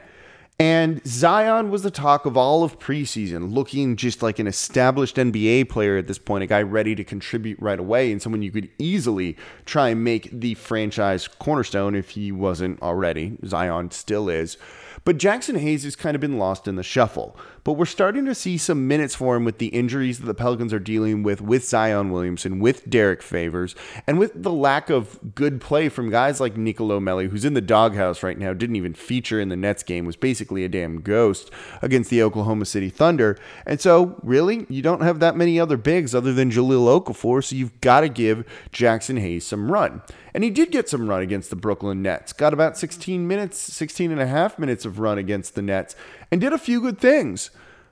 And 0.61 1.01
Zion 1.07 1.71
was 1.71 1.83
the 1.83 1.91
talk 1.91 2.25
of 2.25 2.35
all 2.35 2.65
of 2.65 2.79
preseason, 2.79 3.53
looking 3.53 3.95
just 3.95 4.21
like 4.21 4.39
an 4.39 4.47
established 4.47 5.15
NBA 5.15 5.69
player 5.69 5.97
at 5.97 6.07
this 6.07 6.17
point, 6.17 6.43
a 6.43 6.47
guy 6.47 6.61
ready 6.61 6.95
to 6.95 7.03
contribute 7.05 7.57
right 7.61 7.79
away, 7.79 8.11
and 8.11 8.21
someone 8.21 8.41
you 8.41 8.51
could 8.51 8.69
easily 8.77 9.37
try 9.65 9.87
and 9.87 10.03
make 10.03 10.29
the 10.33 10.55
franchise 10.55 11.29
cornerstone 11.29 11.95
if 11.95 12.09
he 12.09 12.33
wasn't 12.33 12.81
already. 12.81 13.37
Zion 13.45 13.91
still 13.91 14.27
is. 14.27 14.57
But 15.05 15.17
Jaxson 15.17 15.57
Hayes 15.59 15.85
has 15.85 15.95
kind 15.95 16.13
of 16.13 16.19
been 16.19 16.37
lost 16.37 16.67
in 16.67 16.75
the 16.75 16.83
shuffle. 16.83 17.37
But 17.63 17.73
we're 17.73 17.85
starting 17.85 18.25
to 18.25 18.35
see 18.35 18.57
some 18.57 18.87
minutes 18.87 19.15
for 19.15 19.35
him 19.35 19.45
with 19.45 19.57
the 19.57 19.67
injuries 19.67 20.19
that 20.19 20.25
the 20.25 20.33
Pelicans 20.33 20.73
are 20.73 20.79
dealing 20.79 21.23
with, 21.23 21.41
with 21.41 21.65
Zion 21.65 22.11
Williamson, 22.11 22.59
with 22.59 22.89
Derrick 22.89 23.21
Favors, 23.21 23.75
and 24.07 24.19
with 24.19 24.43
the 24.43 24.51
lack 24.51 24.89
of 24.89 25.35
good 25.35 25.61
play 25.61 25.89
from 25.89 26.09
guys 26.09 26.39
like 26.39 26.57
Nicolo 26.57 26.99
Melli, 26.99 27.29
who's 27.29 27.45
in 27.45 27.53
the 27.53 27.61
doghouse 27.61 28.23
right 28.23 28.37
now, 28.37 28.53
didn't 28.53 28.75
even 28.75 28.93
feature 28.93 29.39
in 29.39 29.49
the 29.49 29.55
Nets 29.55 29.83
game, 29.83 30.05
was 30.05 30.15
basically 30.15 30.63
a 30.63 30.69
damn 30.69 31.01
ghost 31.01 31.51
against 31.81 32.09
the 32.09 32.23
Oklahoma 32.23 32.65
City 32.65 32.89
Thunder. 32.89 33.37
And 33.65 33.79
so, 33.79 34.19
really, 34.23 34.65
you 34.69 34.81
don't 34.81 35.01
have 35.01 35.19
that 35.19 35.35
many 35.35 35.59
other 35.59 35.77
bigs 35.77 36.15
other 36.15 36.33
than 36.33 36.51
Jahlil 36.51 37.01
Okafor, 37.01 37.43
so 37.43 37.55
you've 37.55 37.79
got 37.81 38.01
to 38.01 38.09
give 38.09 38.45
Jaxson 38.71 39.19
Hayes 39.19 39.45
some 39.45 39.71
run. 39.71 40.01
And 40.33 40.43
he 40.43 40.49
did 40.49 40.71
get 40.71 40.87
some 40.87 41.09
run 41.09 41.21
against 41.21 41.49
the 41.49 41.55
Brooklyn 41.55 42.01
Nets. 42.01 42.33
Got 42.33 42.53
about 42.53 42.77
16 42.77 43.27
minutes, 43.27 43.57
16 43.57 44.11
and 44.11 44.21
a 44.21 44.27
half 44.27 44.59
minutes 44.59 44.85
of 44.85 44.99
run 44.99 45.17
against 45.17 45.55
the 45.55 45.61
Nets 45.61 45.95
and 46.31 46.41
did 46.41 46.53
a 46.53 46.57
few 46.57 46.81
good 46.81 46.99
things, 46.99 47.51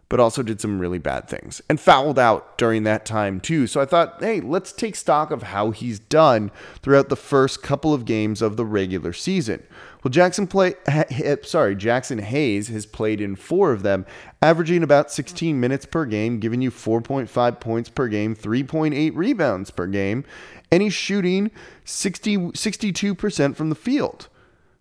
but 0.09 0.19
also 0.19 0.41
did 0.41 0.61
some 0.61 0.79
really 0.79 0.99
bad 0.99 1.27
things 1.27 1.61
and 1.69 1.79
fouled 1.79 2.17
out 2.17 2.57
during 2.57 2.83
that 2.83 3.05
time 3.05 3.39
too. 3.39 3.67
So 3.67 3.81
I 3.81 3.85
thought, 3.85 4.17
hey, 4.19 4.39
let's 4.39 4.71
take 4.71 4.95
stock 4.95 5.31
of 5.31 5.43
how 5.43 5.71
he's 5.71 5.99
done 5.99 6.51
throughout 6.81 7.09
the 7.09 7.15
first 7.15 7.61
couple 7.61 7.93
of 7.93 8.05
games 8.05 8.41
of 8.41 8.55
the 8.55 8.65
regular 8.65 9.11
season. 9.11 9.63
Well, 10.03 10.11
Jackson 10.11 10.47
play 10.47 10.75
eh, 10.87 11.03
eh, 11.09 11.35
sorry, 11.43 11.75
Jaxson 11.75 12.21
Hayes 12.21 12.69
has 12.69 12.85
played 12.85 13.19
in 13.19 13.35
4 13.35 13.73
of 13.73 13.83
them, 13.83 14.05
averaging 14.41 14.83
about 14.83 15.11
16 15.11 15.59
minutes 15.59 15.85
per 15.85 16.05
game, 16.05 16.39
giving 16.39 16.61
you 16.61 16.71
4.5 16.71 17.59
points 17.59 17.89
per 17.89 18.07
game, 18.07 18.35
3.8 18.35 19.11
rebounds 19.15 19.71
per 19.71 19.87
game, 19.87 20.23
and 20.71 20.81
he's 20.81 20.93
shooting 20.93 21.51
60, 21.83 22.37
62% 22.37 23.55
from 23.55 23.69
the 23.69 23.75
field. 23.75 24.29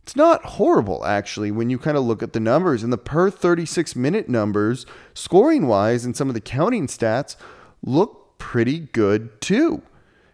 It's 0.07 0.15
not 0.15 0.45
horrible, 0.45 1.05
actually, 1.05 1.51
when 1.51 1.69
you 1.69 1.79
kind 1.79 1.97
of 1.97 2.05
look 2.05 2.23
at 2.23 2.33
the 2.33 2.39
numbers. 2.39 2.85
And 2.85 2.93
the 2.93 2.97
per 2.97 3.29
36 3.29 3.97
minute 3.97 4.29
numbers, 4.29 4.87
scoring 5.15 5.67
wise, 5.67 6.05
and 6.05 6.17
some 6.17 6.29
of 6.29 6.35
the 6.35 6.41
counting 6.41 6.87
stats 6.87 7.35
look 7.83 8.39
pretty 8.39 8.79
good 8.79 9.41
too. 9.41 9.83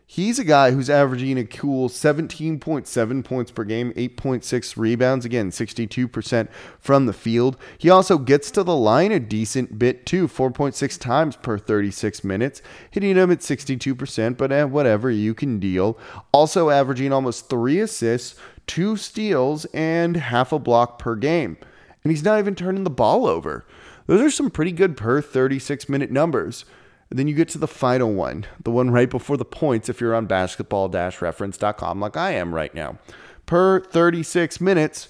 He's 0.04 0.38
a 0.38 0.44
guy 0.44 0.72
who's 0.72 0.90
averaging 0.90 1.38
a 1.38 1.44
cool 1.46 1.88
17.7 1.88 3.24
points 3.24 3.50
per 3.50 3.64
game, 3.64 3.94
8.6 3.94 4.76
rebounds, 4.76 5.24
again, 5.24 5.50
62% 5.50 6.48
from 6.78 7.06
the 7.06 7.14
field. 7.14 7.56
He 7.78 7.88
also 7.88 8.18
gets 8.18 8.50
to 8.50 8.62
the 8.62 8.76
line 8.76 9.10
a 9.10 9.18
decent 9.18 9.78
bit 9.78 10.04
too, 10.04 10.28
4.6 10.28 11.00
times 11.00 11.36
per 11.36 11.56
36 11.56 12.24
minutes, 12.24 12.60
hitting 12.90 13.16
him 13.16 13.30
at 13.30 13.38
62%, 13.38 14.36
but 14.36 14.52
eh, 14.52 14.64
whatever, 14.64 15.10
you 15.10 15.32
can 15.32 15.58
deal. 15.58 15.98
Also 16.30 16.68
averaging 16.68 17.10
almost 17.10 17.48
three 17.48 17.80
assists, 17.80 18.38
two 18.66 18.96
steals, 18.96 19.64
and 19.66 20.16
half 20.16 20.52
a 20.52 20.58
block 20.58 20.98
per 20.98 21.14
game. 21.16 21.56
And 22.02 22.10
he's 22.10 22.24
not 22.24 22.38
even 22.38 22.54
turning 22.54 22.84
the 22.84 22.90
ball 22.90 23.26
over. 23.26 23.64
Those 24.06 24.20
are 24.20 24.30
some 24.30 24.50
pretty 24.50 24.72
good 24.72 24.96
per 24.96 25.20
36 25.20 25.88
minute 25.88 26.10
numbers. 26.10 26.64
And 27.10 27.18
then 27.18 27.28
you 27.28 27.34
get 27.34 27.48
to 27.50 27.58
the 27.58 27.68
final 27.68 28.12
one, 28.12 28.46
the 28.64 28.70
one 28.70 28.90
right 28.90 29.10
before 29.10 29.36
the 29.36 29.44
points 29.44 29.88
if 29.88 30.00
you're 30.00 30.14
on 30.14 30.26
basketball 30.26 30.88
reference.com 30.88 32.00
like 32.00 32.16
I 32.16 32.32
am 32.32 32.54
right 32.54 32.74
now. 32.74 32.98
Per 33.44 33.80
36 33.80 34.60
minutes, 34.60 35.08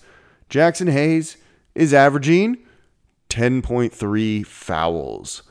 Jaxson 0.51 0.91
Hayes 0.91 1.37
is 1.75 1.95
averaging 1.95 2.59
10.3 3.31 4.45
fouls. 4.45 5.43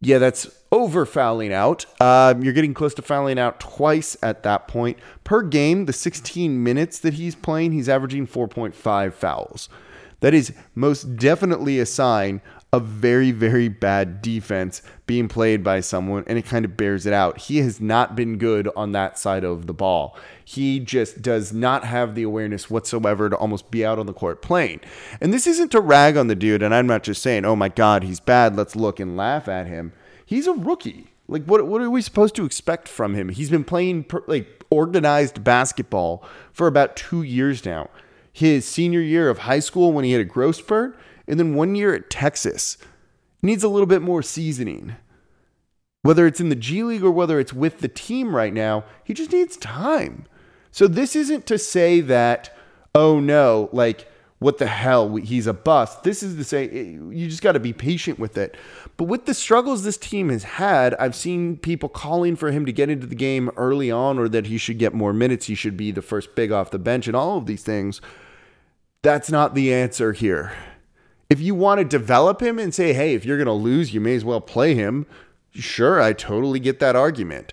Yeah, 0.00 0.18
that's 0.18 0.48
over 0.70 1.04
fouling 1.04 1.52
out. 1.52 1.84
Um, 2.00 2.42
you're 2.42 2.52
getting 2.52 2.74
close 2.74 2.94
to 2.94 3.02
fouling 3.02 3.38
out 3.38 3.58
twice 3.58 4.16
at 4.22 4.44
that 4.44 4.68
point. 4.68 4.98
Per 5.24 5.42
game, 5.42 5.86
the 5.86 5.92
16 5.92 6.62
minutes 6.62 7.00
that 7.00 7.14
he's 7.14 7.34
playing, 7.34 7.72
he's 7.72 7.88
averaging 7.88 8.26
4.5 8.26 9.12
fouls. 9.12 9.68
That 10.20 10.34
is 10.34 10.52
most 10.74 11.16
definitely 11.16 11.80
a 11.80 11.86
sign 11.86 12.40
a 12.72 12.80
very, 12.80 13.30
very 13.30 13.68
bad 13.68 14.20
defense 14.20 14.82
being 15.06 15.26
played 15.26 15.64
by 15.64 15.80
someone, 15.80 16.22
and 16.26 16.36
it 16.36 16.44
kind 16.44 16.66
of 16.66 16.76
bears 16.76 17.06
it 17.06 17.14
out. 17.14 17.38
He 17.38 17.58
has 17.58 17.80
not 17.80 18.14
been 18.14 18.36
good 18.36 18.68
on 18.76 18.92
that 18.92 19.18
side 19.18 19.42
of 19.42 19.66
the 19.66 19.72
ball. 19.72 20.16
He 20.44 20.78
just 20.78 21.22
does 21.22 21.52
not 21.52 21.84
have 21.84 22.14
the 22.14 22.24
awareness 22.24 22.68
whatsoever 22.68 23.30
to 23.30 23.36
almost 23.36 23.70
be 23.70 23.86
out 23.86 23.98
on 23.98 24.04
the 24.04 24.12
court 24.12 24.42
playing. 24.42 24.80
And 25.20 25.32
this 25.32 25.46
isn't 25.46 25.72
to 25.72 25.80
rag 25.80 26.18
on 26.18 26.26
the 26.26 26.34
dude, 26.34 26.62
and 26.62 26.74
I'm 26.74 26.86
not 26.86 27.04
just 27.04 27.22
saying, 27.22 27.46
oh 27.46 27.56
my 27.56 27.70
God, 27.70 28.02
he's 28.02 28.20
bad, 28.20 28.54
let's 28.54 28.76
look 28.76 29.00
and 29.00 29.16
laugh 29.16 29.48
at 29.48 29.66
him. 29.66 29.92
He's 30.26 30.46
a 30.46 30.52
rookie. 30.52 31.08
Like, 31.26 31.44
what, 31.44 31.66
what 31.66 31.80
are 31.80 31.90
we 31.90 32.02
supposed 32.02 32.34
to 32.36 32.44
expect 32.44 32.86
from 32.86 33.14
him? 33.14 33.30
He's 33.30 33.50
been 33.50 33.64
playing 33.64 34.04
per, 34.04 34.22
like 34.26 34.64
organized 34.68 35.42
basketball 35.42 36.22
for 36.52 36.66
about 36.66 36.96
two 36.96 37.22
years 37.22 37.64
now. 37.64 37.88
His 38.30 38.66
senior 38.66 39.00
year 39.00 39.30
of 39.30 39.38
high 39.38 39.58
school 39.58 39.92
when 39.92 40.04
he 40.04 40.12
had 40.12 40.20
a 40.20 40.24
growth 40.24 40.56
spurt, 40.56 40.98
and 41.28 41.38
then 41.38 41.54
one 41.54 41.74
year 41.74 41.94
at 41.94 42.10
Texas. 42.10 42.78
Needs 43.40 43.62
a 43.62 43.68
little 43.68 43.86
bit 43.86 44.02
more 44.02 44.22
seasoning. 44.22 44.96
Whether 46.02 46.26
it's 46.26 46.40
in 46.40 46.48
the 46.48 46.56
G 46.56 46.82
League 46.82 47.04
or 47.04 47.10
whether 47.10 47.38
it's 47.38 47.52
with 47.52 47.78
the 47.80 47.88
team 47.88 48.34
right 48.34 48.52
now, 48.52 48.84
he 49.04 49.14
just 49.14 49.32
needs 49.32 49.56
time. 49.56 50.26
So 50.70 50.88
this 50.88 51.14
isn't 51.14 51.46
to 51.46 51.58
say 51.58 52.00
that, 52.00 52.56
oh 52.94 53.20
no, 53.20 53.68
like, 53.72 54.10
what 54.38 54.58
the 54.58 54.66
hell, 54.66 55.16
he's 55.16 55.48
a 55.48 55.52
bust. 55.52 56.04
This 56.04 56.22
is 56.22 56.36
to 56.36 56.44
say, 56.44 56.68
eh, 56.68 56.98
you 57.10 57.28
just 57.28 57.42
got 57.42 57.52
to 57.52 57.60
be 57.60 57.72
patient 57.72 58.20
with 58.20 58.38
it. 58.38 58.56
But 58.96 59.04
with 59.04 59.26
the 59.26 59.34
struggles 59.34 59.82
this 59.82 59.96
team 59.96 60.28
has 60.28 60.44
had, 60.44 60.94
I've 60.94 61.16
seen 61.16 61.56
people 61.56 61.88
calling 61.88 62.36
for 62.36 62.52
him 62.52 62.64
to 62.64 62.72
get 62.72 62.88
into 62.88 63.06
the 63.06 63.16
game 63.16 63.50
early 63.56 63.90
on 63.90 64.18
or 64.18 64.28
that 64.28 64.46
he 64.46 64.56
should 64.56 64.78
get 64.78 64.94
more 64.94 65.12
minutes. 65.12 65.46
He 65.46 65.56
should 65.56 65.76
be 65.76 65.90
the 65.90 66.02
first 66.02 66.36
big 66.36 66.52
off 66.52 66.70
the 66.70 66.78
bench 66.78 67.08
and 67.08 67.16
all 67.16 67.38
of 67.38 67.46
these 67.46 67.64
things. 67.64 68.00
That's 69.02 69.30
not 69.30 69.54
the 69.54 69.74
answer 69.74 70.12
here. 70.12 70.52
If 71.30 71.40
you 71.40 71.54
want 71.54 71.78
to 71.78 71.84
develop 71.84 72.40
him 72.40 72.58
and 72.58 72.74
say, 72.74 72.94
hey, 72.94 73.12
if 73.12 73.26
you're 73.26 73.36
going 73.36 73.46
to 73.46 73.52
lose, 73.52 73.92
you 73.92 74.00
may 74.00 74.14
as 74.14 74.24
well 74.24 74.40
play 74.40 74.74
him, 74.74 75.04
sure, 75.52 76.00
I 76.00 76.14
totally 76.14 76.58
get 76.58 76.80
that 76.80 76.96
argument. 76.96 77.52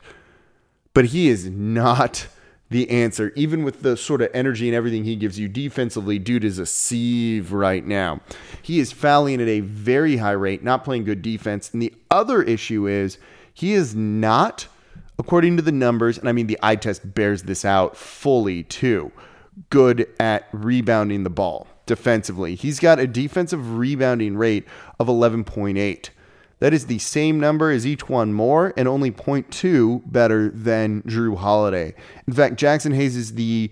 But 0.94 1.06
he 1.06 1.28
is 1.28 1.50
not 1.50 2.28
the 2.70 2.90
answer, 2.90 3.34
even 3.36 3.66
with 3.66 3.82
the 3.82 3.98
sort 3.98 4.22
of 4.22 4.30
energy 4.34 4.70
and 4.70 4.76
everything 4.76 5.04
he 5.04 5.18
gives 5.18 5.38
you 5.38 5.50
defensively. 5.50 6.20
Dude 6.20 6.46
is 6.46 6.58
a 6.58 6.66
sieve 6.66 7.52
right 7.52 7.86
now. 7.86 8.22
He 8.62 8.80
is 8.80 8.94
fouling 8.94 9.42
at 9.42 9.50
a 9.50 9.60
very 9.60 10.18
high 10.18 10.32
rate, 10.32 10.64
not 10.64 10.86
playing 10.86 11.04
good 11.04 11.22
defense. 11.22 11.70
And 11.74 11.82
the 11.82 11.94
other 12.10 12.42
issue 12.42 12.88
is 12.88 13.18
he 13.54 13.74
is 13.74 13.94
not, 13.94 14.70
according 15.20 15.58
to 15.58 15.62
the 15.62 15.74
numbers, 15.74 16.18
and 16.18 16.30
I 16.30 16.32
mean 16.32 16.48
the 16.48 16.60
eye 16.64 16.78
test 16.78 17.14
bears 17.14 17.44
this 17.44 17.66
out 17.66 17.98
fully 17.98 18.64
too, 18.64 19.12
good 19.70 20.08
at 20.18 20.48
rebounding 20.54 21.24
the 21.24 21.30
ball 21.30 21.68
defensively. 21.86 22.56
He's 22.56 22.80
got 22.80 23.00
a 23.00 23.08
defensive 23.08 23.78
rebounding 23.78 24.38
rate 24.38 24.66
of 25.00 25.08
11.8. 25.08 26.10
That 26.60 26.74
is 26.74 26.88
the 26.88 27.00
same 27.00 27.40
number 27.40 27.70
as 27.70 27.86
E'Twaun 27.86 28.32
Moore 28.32 28.74
and 28.78 28.88
only 28.88 29.12
0.2 29.12 30.04
better 30.12 30.50
than 30.50 31.02
Jrue 31.04 31.38
Holiday. 31.38 31.94
In 32.28 32.34
fact, 32.34 32.56
Jaxson 32.56 32.96
Hayes 32.96 33.16
is 33.16 33.34
the 33.34 33.72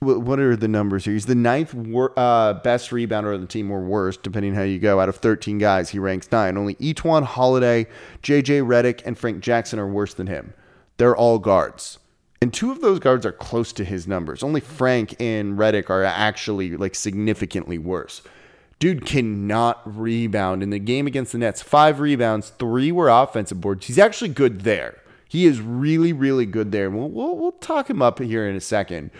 what 0.00 0.38
are 0.38 0.54
the 0.54 0.68
numbers 0.68 1.04
here? 1.04 1.14
He's 1.14 1.26
the 1.26 1.34
ninth 1.34 1.74
wor- 1.74 2.16
uh, 2.16 2.54
best 2.54 2.90
rebounder 2.90 3.34
on 3.34 3.40
the 3.40 3.48
team, 3.48 3.68
or 3.70 3.80
worst, 3.80 4.22
depending 4.22 4.54
how 4.54 4.62
you 4.62 4.78
go. 4.78 5.00
Out 5.00 5.08
of 5.08 5.16
13 5.16 5.58
guys, 5.58 5.90
he 5.90 5.98
ranks 5.98 6.30
nine. 6.30 6.56
Only 6.56 6.76
E'Twaun 6.76 7.24
Holiday, 7.24 7.88
JJ 8.22 8.62
Redick, 8.62 9.02
and 9.04 9.18
Frank 9.18 9.40
Jackson 9.40 9.80
are 9.80 9.88
worse 9.88 10.14
than 10.14 10.28
him. 10.28 10.54
They're 10.98 11.16
all 11.16 11.40
guards. 11.40 11.98
And 12.40 12.54
two 12.54 12.70
of 12.70 12.80
those 12.80 13.00
guards 13.00 13.26
are 13.26 13.32
close 13.32 13.72
to 13.74 13.84
his 13.84 14.06
numbers. 14.06 14.42
Only 14.42 14.60
Frank 14.60 15.16
and 15.20 15.58
Redick 15.58 15.90
are 15.90 16.04
actually 16.04 16.76
like 16.76 16.94
significantly 16.94 17.78
worse. 17.78 18.22
Dude 18.78 19.04
cannot 19.04 19.82
rebound. 19.84 20.62
In 20.62 20.70
the 20.70 20.78
game 20.78 21.08
against 21.08 21.32
the 21.32 21.38
Nets, 21.38 21.62
five 21.62 21.98
rebounds, 21.98 22.50
three 22.50 22.92
were 22.92 23.08
offensive 23.08 23.60
boards. 23.60 23.86
He's 23.86 23.98
actually 23.98 24.28
good 24.28 24.60
there. 24.60 24.98
He 25.28 25.46
is 25.46 25.60
really, 25.60 26.12
really 26.12 26.46
good 26.46 26.70
there. 26.70 26.88
We'll, 26.88 27.08
we'll, 27.08 27.36
we'll 27.36 27.52
talk 27.52 27.90
him 27.90 28.00
up 28.00 28.20
here 28.20 28.48
in 28.48 28.54
a 28.54 28.60
second. 28.60 29.10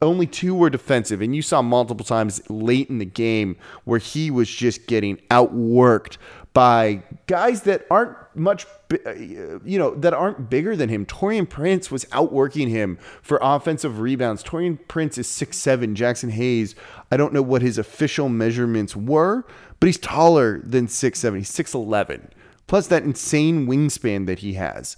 Only 0.00 0.26
two 0.26 0.54
were 0.54 0.70
defensive, 0.70 1.20
and 1.20 1.36
you 1.36 1.42
saw 1.42 1.62
multiple 1.62 2.04
times 2.04 2.42
late 2.50 2.90
in 2.90 2.98
the 2.98 3.04
game 3.04 3.56
where 3.84 3.98
he 3.98 4.30
was 4.30 4.48
just 4.48 4.86
getting 4.86 5.18
outworked 5.30 6.16
by 6.54 7.02
guys 7.26 7.62
that 7.62 7.84
aren't 7.90 8.16
much, 8.34 8.64
uh, 9.04 9.14
you 9.14 9.78
know, 9.78 9.94
that 9.96 10.14
aren't 10.14 10.48
bigger 10.48 10.76
than 10.76 10.88
him. 10.88 11.04
Taurean 11.04 11.48
Prince 11.48 11.90
was 11.90 12.06
outworking 12.12 12.68
him 12.68 12.96
for 13.20 13.38
offensive 13.42 13.98
rebounds. 13.98 14.42
Taurean 14.42 14.78
Prince 14.88 15.18
is 15.18 15.28
six 15.28 15.58
seven. 15.58 15.94
Jaxson 15.94 16.30
Hayes, 16.30 16.74
I 17.10 17.16
don't 17.16 17.32
know 17.32 17.42
what 17.42 17.60
his 17.60 17.76
official 17.76 18.28
measurements 18.28 18.96
were, 18.96 19.44
but 19.80 19.86
he's 19.86 19.98
taller 19.98 20.60
than 20.60 20.88
six 20.88 21.18
seven. 21.18 21.40
He's 21.40 21.50
6'11. 21.50 22.30
Plus 22.66 22.86
that 22.86 23.02
insane 23.02 23.66
wingspan 23.66 24.26
that 24.26 24.38
he 24.38 24.54
has. 24.54 24.96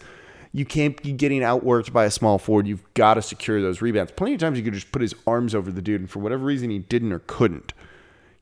You 0.53 0.65
can't 0.65 1.03
be 1.03 1.13
getting 1.13 1.41
outworked 1.41 1.93
by 1.93 2.05
a 2.05 2.11
small 2.11 2.39
forward. 2.39 2.67
You've 2.67 2.95
got 2.95 3.15
to 3.15 3.23
secure 3.23 3.61
those 3.61 3.83
rebounds. 3.83 4.13
Plenty 4.13 4.35
of 4.35 4.41
times 4.41 4.57
you 4.57 4.65
could 4.65 4.75
just 4.75 4.93
put 4.93 5.03
his 5.03 5.15
arms 5.27 5.55
over 5.55 5.71
the 5.73 5.83
dude, 5.83 6.01
and 6.01 6.11
for 6.11 6.21
whatever 6.21 6.45
reason 6.45 6.71
he 6.71 6.79
didn't 6.79 7.13
or 7.13 7.19
couldn't. 7.27 7.73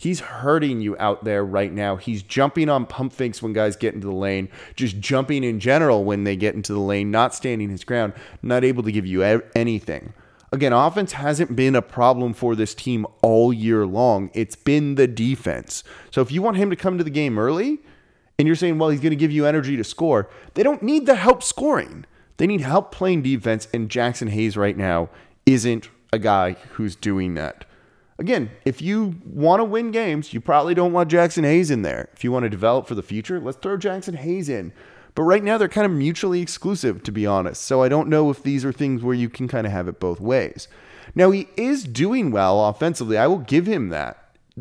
He's 0.05 0.21
hurting 0.21 0.83
you 0.83 0.99
out 0.99 1.25
there 1.25 1.43
right 1.43 1.73
now. 1.73 1.97
He's 1.97 2.23
jumping 2.23 2.69
on 2.69 2.85
pump 2.85 3.11
fakes 3.11 3.41
when 3.41 3.55
guys 3.55 3.75
get 3.75 3.95
into 3.95 4.07
the 4.07 4.13
lane, 4.13 4.51
just 4.77 5.01
jumping 5.01 5.43
in 5.43 5.61
general 5.61 6.05
when 6.05 6.25
they 6.25 6.37
get 6.37 6.55
into 6.55 6.75
the 6.75 6.79
lane, 6.79 7.11
not 7.11 7.35
standing 7.35 7.71
his 7.71 7.85
ground, 7.85 8.13
not 8.43 8.65
able 8.65 8.83
to 8.83 8.93
give 8.93 9.07
you 9.07 9.23
anything. 9.55 10.13
Again, 10.53 10.75
offense 10.75 11.13
hasn't 11.13 11.57
been 11.57 11.75
a 11.75 11.81
problem 11.81 12.35
for 12.35 12.55
this 12.55 12.75
team 12.75 13.07
all 13.23 13.51
year 13.51 13.87
long. 13.87 14.31
It's 14.35 14.57
been 14.57 14.97
the 14.97 15.07
defense. 15.07 15.83
So 16.11 16.21
if 16.21 16.31
you 16.31 16.43
want 16.43 16.59
him 16.59 16.69
to 16.69 16.77
come 16.77 16.99
to 16.99 17.05
the 17.05 17.09
game 17.09 17.39
early 17.39 17.79
and 18.39 18.47
you're 18.47 18.57
saying, 18.57 18.77
well, 18.77 18.91
he's 18.91 19.01
going 19.01 19.09
to 19.09 19.17
give 19.17 19.33
you 19.33 19.47
energy 19.47 19.75
to 19.79 19.85
score, 19.85 20.29
they 20.53 20.63
don't 20.63 20.83
need 20.83 21.07
the 21.07 21.15
help 21.15 21.43
scoring. 21.43 22.05
They 22.37 22.47
need 22.47 22.61
help 22.61 22.93
playing 22.93 23.23
defense, 23.23 23.69
and 23.73 23.89
Jaxson 23.89 24.29
Hayes 24.29 24.55
right 24.55 24.77
now 24.77 25.09
isn't 25.47 25.89
a 26.13 26.19
guy 26.19 26.57
who's 26.73 26.95
doing 26.95 27.33
that. 27.37 27.65
Again, 28.19 28.51
if 28.65 28.81
you 28.81 29.17
want 29.25 29.61
to 29.61 29.65
win 29.65 29.91
games, 29.91 30.33
you 30.33 30.41
probably 30.41 30.75
don't 30.75 30.93
want 30.93 31.11
Jaxson 31.11 31.43
Hayes 31.43 31.71
in 31.71 31.83
there. 31.83 32.09
If 32.15 32.23
you 32.23 32.31
want 32.31 32.45
to 32.45 32.51
develop 32.51 32.87
for 32.87 32.95
the 32.95 33.03
future, 33.03 33.41
let's 33.41 33.59
throw 33.59 33.77
Jaxson 33.77 34.17
Hayes 34.17 34.49
in. 34.49 34.73
But 35.17 35.23
right 35.25 35.43
now, 35.43 35.59
they're 35.59 35.69
kind 35.69 35.85
of 35.85 35.93
mutually 35.93 36.41
exclusive, 36.41 37.03
to 37.05 37.13
be 37.13 37.27
honest. 37.27 37.63
So 37.63 37.83
I 37.83 37.89
don't 37.89 38.09
know 38.09 38.31
if 38.31 38.43
these 38.43 38.65
are 38.65 38.73
things 38.73 39.03
where 39.03 39.15
you 39.15 39.29
can 39.29 39.49
kind 39.49 39.67
of 39.67 39.73
have 39.73 39.89
it 39.89 40.01
both 40.01 40.21
ways. 40.21 40.69
Now, 41.15 41.31
he 41.31 41.49
is 41.57 41.85
doing 41.85 42.31
well 42.31 42.65
offensively. 42.67 43.17
I 43.17 43.27
will 43.27 43.39
give 43.39 43.67
him 43.67 43.89
that. 43.91 44.19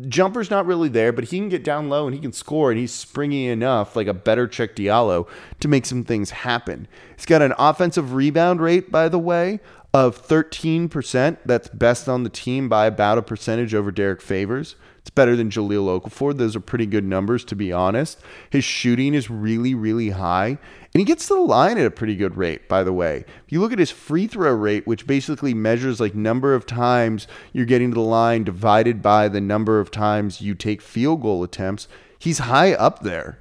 Jumper's 0.08 0.50
not 0.50 0.66
really 0.66 0.88
there, 0.88 1.12
but 1.12 1.24
he 1.24 1.38
can 1.38 1.48
get 1.48 1.62
down 1.62 1.88
low 1.88 2.06
and 2.06 2.14
he 2.14 2.20
can 2.20 2.32
score, 2.32 2.72
and 2.72 2.78
he's 2.78 2.92
springy 2.92 3.46
enough, 3.46 3.94
like 3.94 4.08
a 4.08 4.14
better 4.14 4.48
Cheick 4.48 4.74
Diallo, 4.74 5.28
to 5.60 5.68
make 5.68 5.86
some 5.86 6.02
things 6.02 6.30
happen. 6.30 6.88
He's 7.16 7.26
got 7.26 7.42
an 7.42 7.54
offensive 7.58 8.12
rebound 8.12 8.60
rate, 8.60 8.90
by 8.90 9.08
the 9.08 9.20
way, 9.20 9.60
of 9.94 10.26
13%. 10.26 11.38
That's 11.46 11.68
best 11.68 12.08
on 12.08 12.24
the 12.24 12.28
team 12.28 12.68
by 12.68 12.86
about 12.86 13.16
a 13.16 13.22
percentage 13.22 13.74
over 13.74 13.92
Derrick 13.92 14.20
Favors. 14.20 14.74
It's 14.98 15.10
better 15.10 15.36
than 15.36 15.50
Jahlil 15.50 16.00
Okafor. 16.00 16.36
Those 16.36 16.56
are 16.56 16.60
pretty 16.60 16.86
good 16.86 17.04
numbers, 17.04 17.44
to 17.44 17.54
be 17.54 17.72
honest. 17.72 18.18
His 18.50 18.64
shooting 18.64 19.14
is 19.14 19.30
really, 19.30 19.72
really 19.72 20.10
high. 20.10 20.48
And 20.48 21.00
he 21.00 21.04
gets 21.04 21.28
to 21.28 21.34
the 21.34 21.40
line 21.40 21.78
at 21.78 21.86
a 21.86 21.92
pretty 21.92 22.16
good 22.16 22.36
rate, 22.36 22.68
by 22.68 22.82
the 22.82 22.92
way. 22.92 23.24
If 23.44 23.52
you 23.52 23.60
look 23.60 23.72
at 23.72 23.78
his 23.78 23.92
free 23.92 24.26
throw 24.26 24.52
rate, 24.52 24.86
which 24.86 25.06
basically 25.06 25.54
measures 25.54 26.00
like 26.00 26.14
number 26.14 26.54
of 26.54 26.66
times 26.66 27.28
you're 27.52 27.64
getting 27.64 27.90
to 27.90 27.94
the 27.94 28.00
line 28.00 28.42
divided 28.42 29.00
by 29.00 29.28
the 29.28 29.40
number 29.40 29.78
of 29.78 29.92
times 29.92 30.40
you 30.40 30.54
take 30.54 30.82
field 30.82 31.22
goal 31.22 31.44
attempts, 31.44 31.86
he's 32.18 32.38
high 32.38 32.72
up 32.72 33.02
there. 33.02 33.38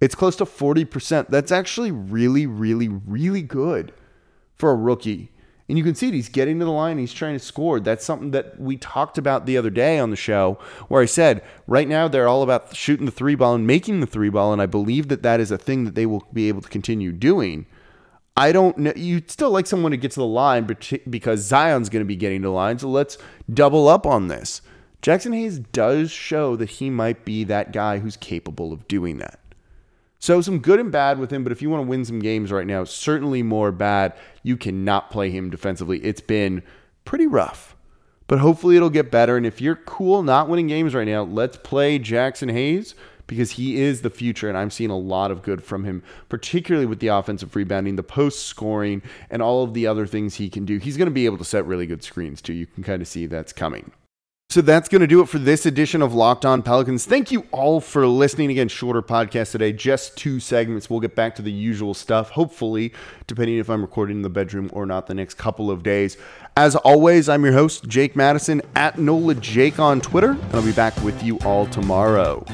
It's 0.00 0.14
close 0.14 0.36
to 0.36 0.46
40%. 0.46 1.28
That's 1.28 1.52
actually 1.52 1.90
really, 1.90 2.46
really, 2.46 2.88
really 2.88 3.42
good 3.42 3.92
for 4.56 4.70
a 4.70 4.76
rookie. 4.76 5.30
And 5.70 5.78
you 5.78 5.84
can 5.84 5.94
see 5.94 6.08
it. 6.08 6.14
He's 6.14 6.28
getting 6.28 6.58
to 6.58 6.64
the 6.64 6.72
line. 6.72 6.98
He's 6.98 7.12
trying 7.12 7.34
to 7.34 7.38
score. 7.38 7.78
That's 7.78 8.04
something 8.04 8.32
that 8.32 8.58
we 8.58 8.76
talked 8.76 9.18
about 9.18 9.46
the 9.46 9.56
other 9.56 9.70
day 9.70 10.00
on 10.00 10.10
the 10.10 10.16
show, 10.16 10.58
where 10.88 11.00
I 11.00 11.06
said 11.06 11.44
right 11.68 11.86
now 11.86 12.08
they're 12.08 12.26
all 12.26 12.42
about 12.42 12.74
shooting 12.74 13.06
the 13.06 13.12
three 13.12 13.36
ball 13.36 13.54
and 13.54 13.68
making 13.68 14.00
the 14.00 14.06
three 14.06 14.30
ball. 14.30 14.52
And 14.52 14.60
I 14.60 14.66
believe 14.66 15.06
that 15.08 15.22
that 15.22 15.38
is 15.38 15.52
a 15.52 15.56
thing 15.56 15.84
that 15.84 15.94
they 15.94 16.06
will 16.06 16.26
be 16.32 16.48
able 16.48 16.60
to 16.60 16.68
continue 16.68 17.12
doing. 17.12 17.66
I 18.36 18.52
don't 18.52 18.78
know. 18.78 18.92
You'd 18.96 19.30
still 19.30 19.50
like 19.50 19.66
someone 19.66 19.92
to 19.92 19.96
get 19.96 20.10
to 20.12 20.20
the 20.20 20.26
line 20.26 20.64
because 21.08 21.40
Zion's 21.40 21.88
going 21.88 22.00
to 22.00 22.08
be 22.08 22.16
getting 22.16 22.42
to 22.42 22.48
the 22.48 22.52
line. 22.52 22.78
So 22.78 22.88
let's 22.88 23.16
double 23.52 23.86
up 23.86 24.06
on 24.06 24.28
this. 24.28 24.62
Jaxson 25.02 25.34
Hayes 25.34 25.58
does 25.58 26.10
show 26.10 26.56
that 26.56 26.70
he 26.70 26.90
might 26.90 27.24
be 27.24 27.44
that 27.44 27.72
guy 27.72 28.00
who's 28.00 28.16
capable 28.16 28.72
of 28.72 28.88
doing 28.88 29.18
that. 29.18 29.39
So 30.20 30.42
some 30.42 30.58
good 30.58 30.78
and 30.78 30.92
bad 30.92 31.18
with 31.18 31.32
him, 31.32 31.42
but 31.42 31.50
if 31.50 31.62
you 31.62 31.70
want 31.70 31.82
to 31.82 31.88
win 31.88 32.04
some 32.04 32.18
games 32.18 32.52
right 32.52 32.66
now, 32.66 32.84
certainly 32.84 33.42
more 33.42 33.72
bad. 33.72 34.12
You 34.42 34.58
cannot 34.58 35.10
play 35.10 35.30
him 35.30 35.48
defensively. 35.48 35.98
It's 36.04 36.20
been 36.20 36.62
pretty 37.06 37.26
rough. 37.26 37.74
But 38.26 38.38
hopefully 38.38 38.76
it'll 38.76 38.90
get 38.90 39.10
better. 39.10 39.38
And 39.38 39.46
if 39.46 39.62
you're 39.62 39.76
cool 39.76 40.22
not 40.22 40.48
winning 40.48 40.68
games 40.68 40.94
right 40.94 41.08
now, 41.08 41.22
let's 41.22 41.56
play 41.56 41.98
Jaxson 41.98 42.52
Hayes 42.52 42.94
because 43.26 43.52
he 43.52 43.80
is 43.80 44.02
the 44.02 44.10
future. 44.10 44.48
And 44.48 44.58
I'm 44.58 44.70
seeing 44.70 44.90
a 44.90 44.98
lot 44.98 45.30
of 45.30 45.42
good 45.42 45.64
from 45.64 45.84
him, 45.84 46.02
particularly 46.28 46.86
with 46.86 47.00
the 47.00 47.08
offensive 47.08 47.56
rebounding, 47.56 47.96
the 47.96 48.02
post 48.02 48.44
scoring, 48.44 49.02
and 49.30 49.40
all 49.40 49.64
of 49.64 49.72
the 49.72 49.86
other 49.86 50.06
things 50.06 50.34
he 50.34 50.50
can 50.50 50.66
do. 50.66 50.76
He's 50.76 50.98
going 50.98 51.08
to 51.08 51.14
be 51.14 51.24
able 51.24 51.38
to 51.38 51.44
set 51.44 51.64
really 51.64 51.86
good 51.86 52.04
screens 52.04 52.42
too. 52.42 52.52
You 52.52 52.66
can 52.66 52.84
kind 52.84 53.00
of 53.00 53.08
see 53.08 53.24
that's 53.24 53.54
coming. 53.54 53.90
So 54.50 54.60
that's 54.60 54.88
going 54.88 55.00
to 55.00 55.06
do 55.06 55.20
it 55.20 55.28
for 55.28 55.38
this 55.38 55.64
edition 55.64 56.02
of 56.02 56.12
Locked 56.12 56.44
On 56.44 56.60
Pelicans. 56.60 57.06
Thank 57.06 57.30
you 57.30 57.46
all 57.52 57.80
for 57.80 58.04
listening. 58.08 58.50
Again, 58.50 58.66
shorter 58.66 59.00
podcast 59.00 59.52
today, 59.52 59.72
just 59.72 60.16
two 60.16 60.40
segments. 60.40 60.90
We'll 60.90 60.98
get 60.98 61.14
back 61.14 61.36
to 61.36 61.42
the 61.42 61.52
usual 61.52 61.94
stuff, 61.94 62.30
hopefully, 62.30 62.92
depending 63.28 63.58
if 63.58 63.70
I'm 63.70 63.80
recording 63.80 64.16
in 64.16 64.22
the 64.22 64.28
bedroom 64.28 64.68
or 64.72 64.86
not 64.86 65.06
the 65.06 65.14
next 65.14 65.34
couple 65.34 65.70
of 65.70 65.84
days. 65.84 66.16
As 66.56 66.74
always, 66.74 67.28
I'm 67.28 67.44
your 67.44 67.52
host, 67.52 67.86
Jake 67.86 68.16
Madison, 68.16 68.60
at 68.74 68.98
NOLA 68.98 69.36
Jake 69.36 69.78
on 69.78 70.00
Twitter, 70.00 70.32
and 70.32 70.54
I'll 70.54 70.64
be 70.64 70.72
back 70.72 71.00
with 71.04 71.22
you 71.22 71.38
all 71.44 71.66
tomorrow. 71.66 72.44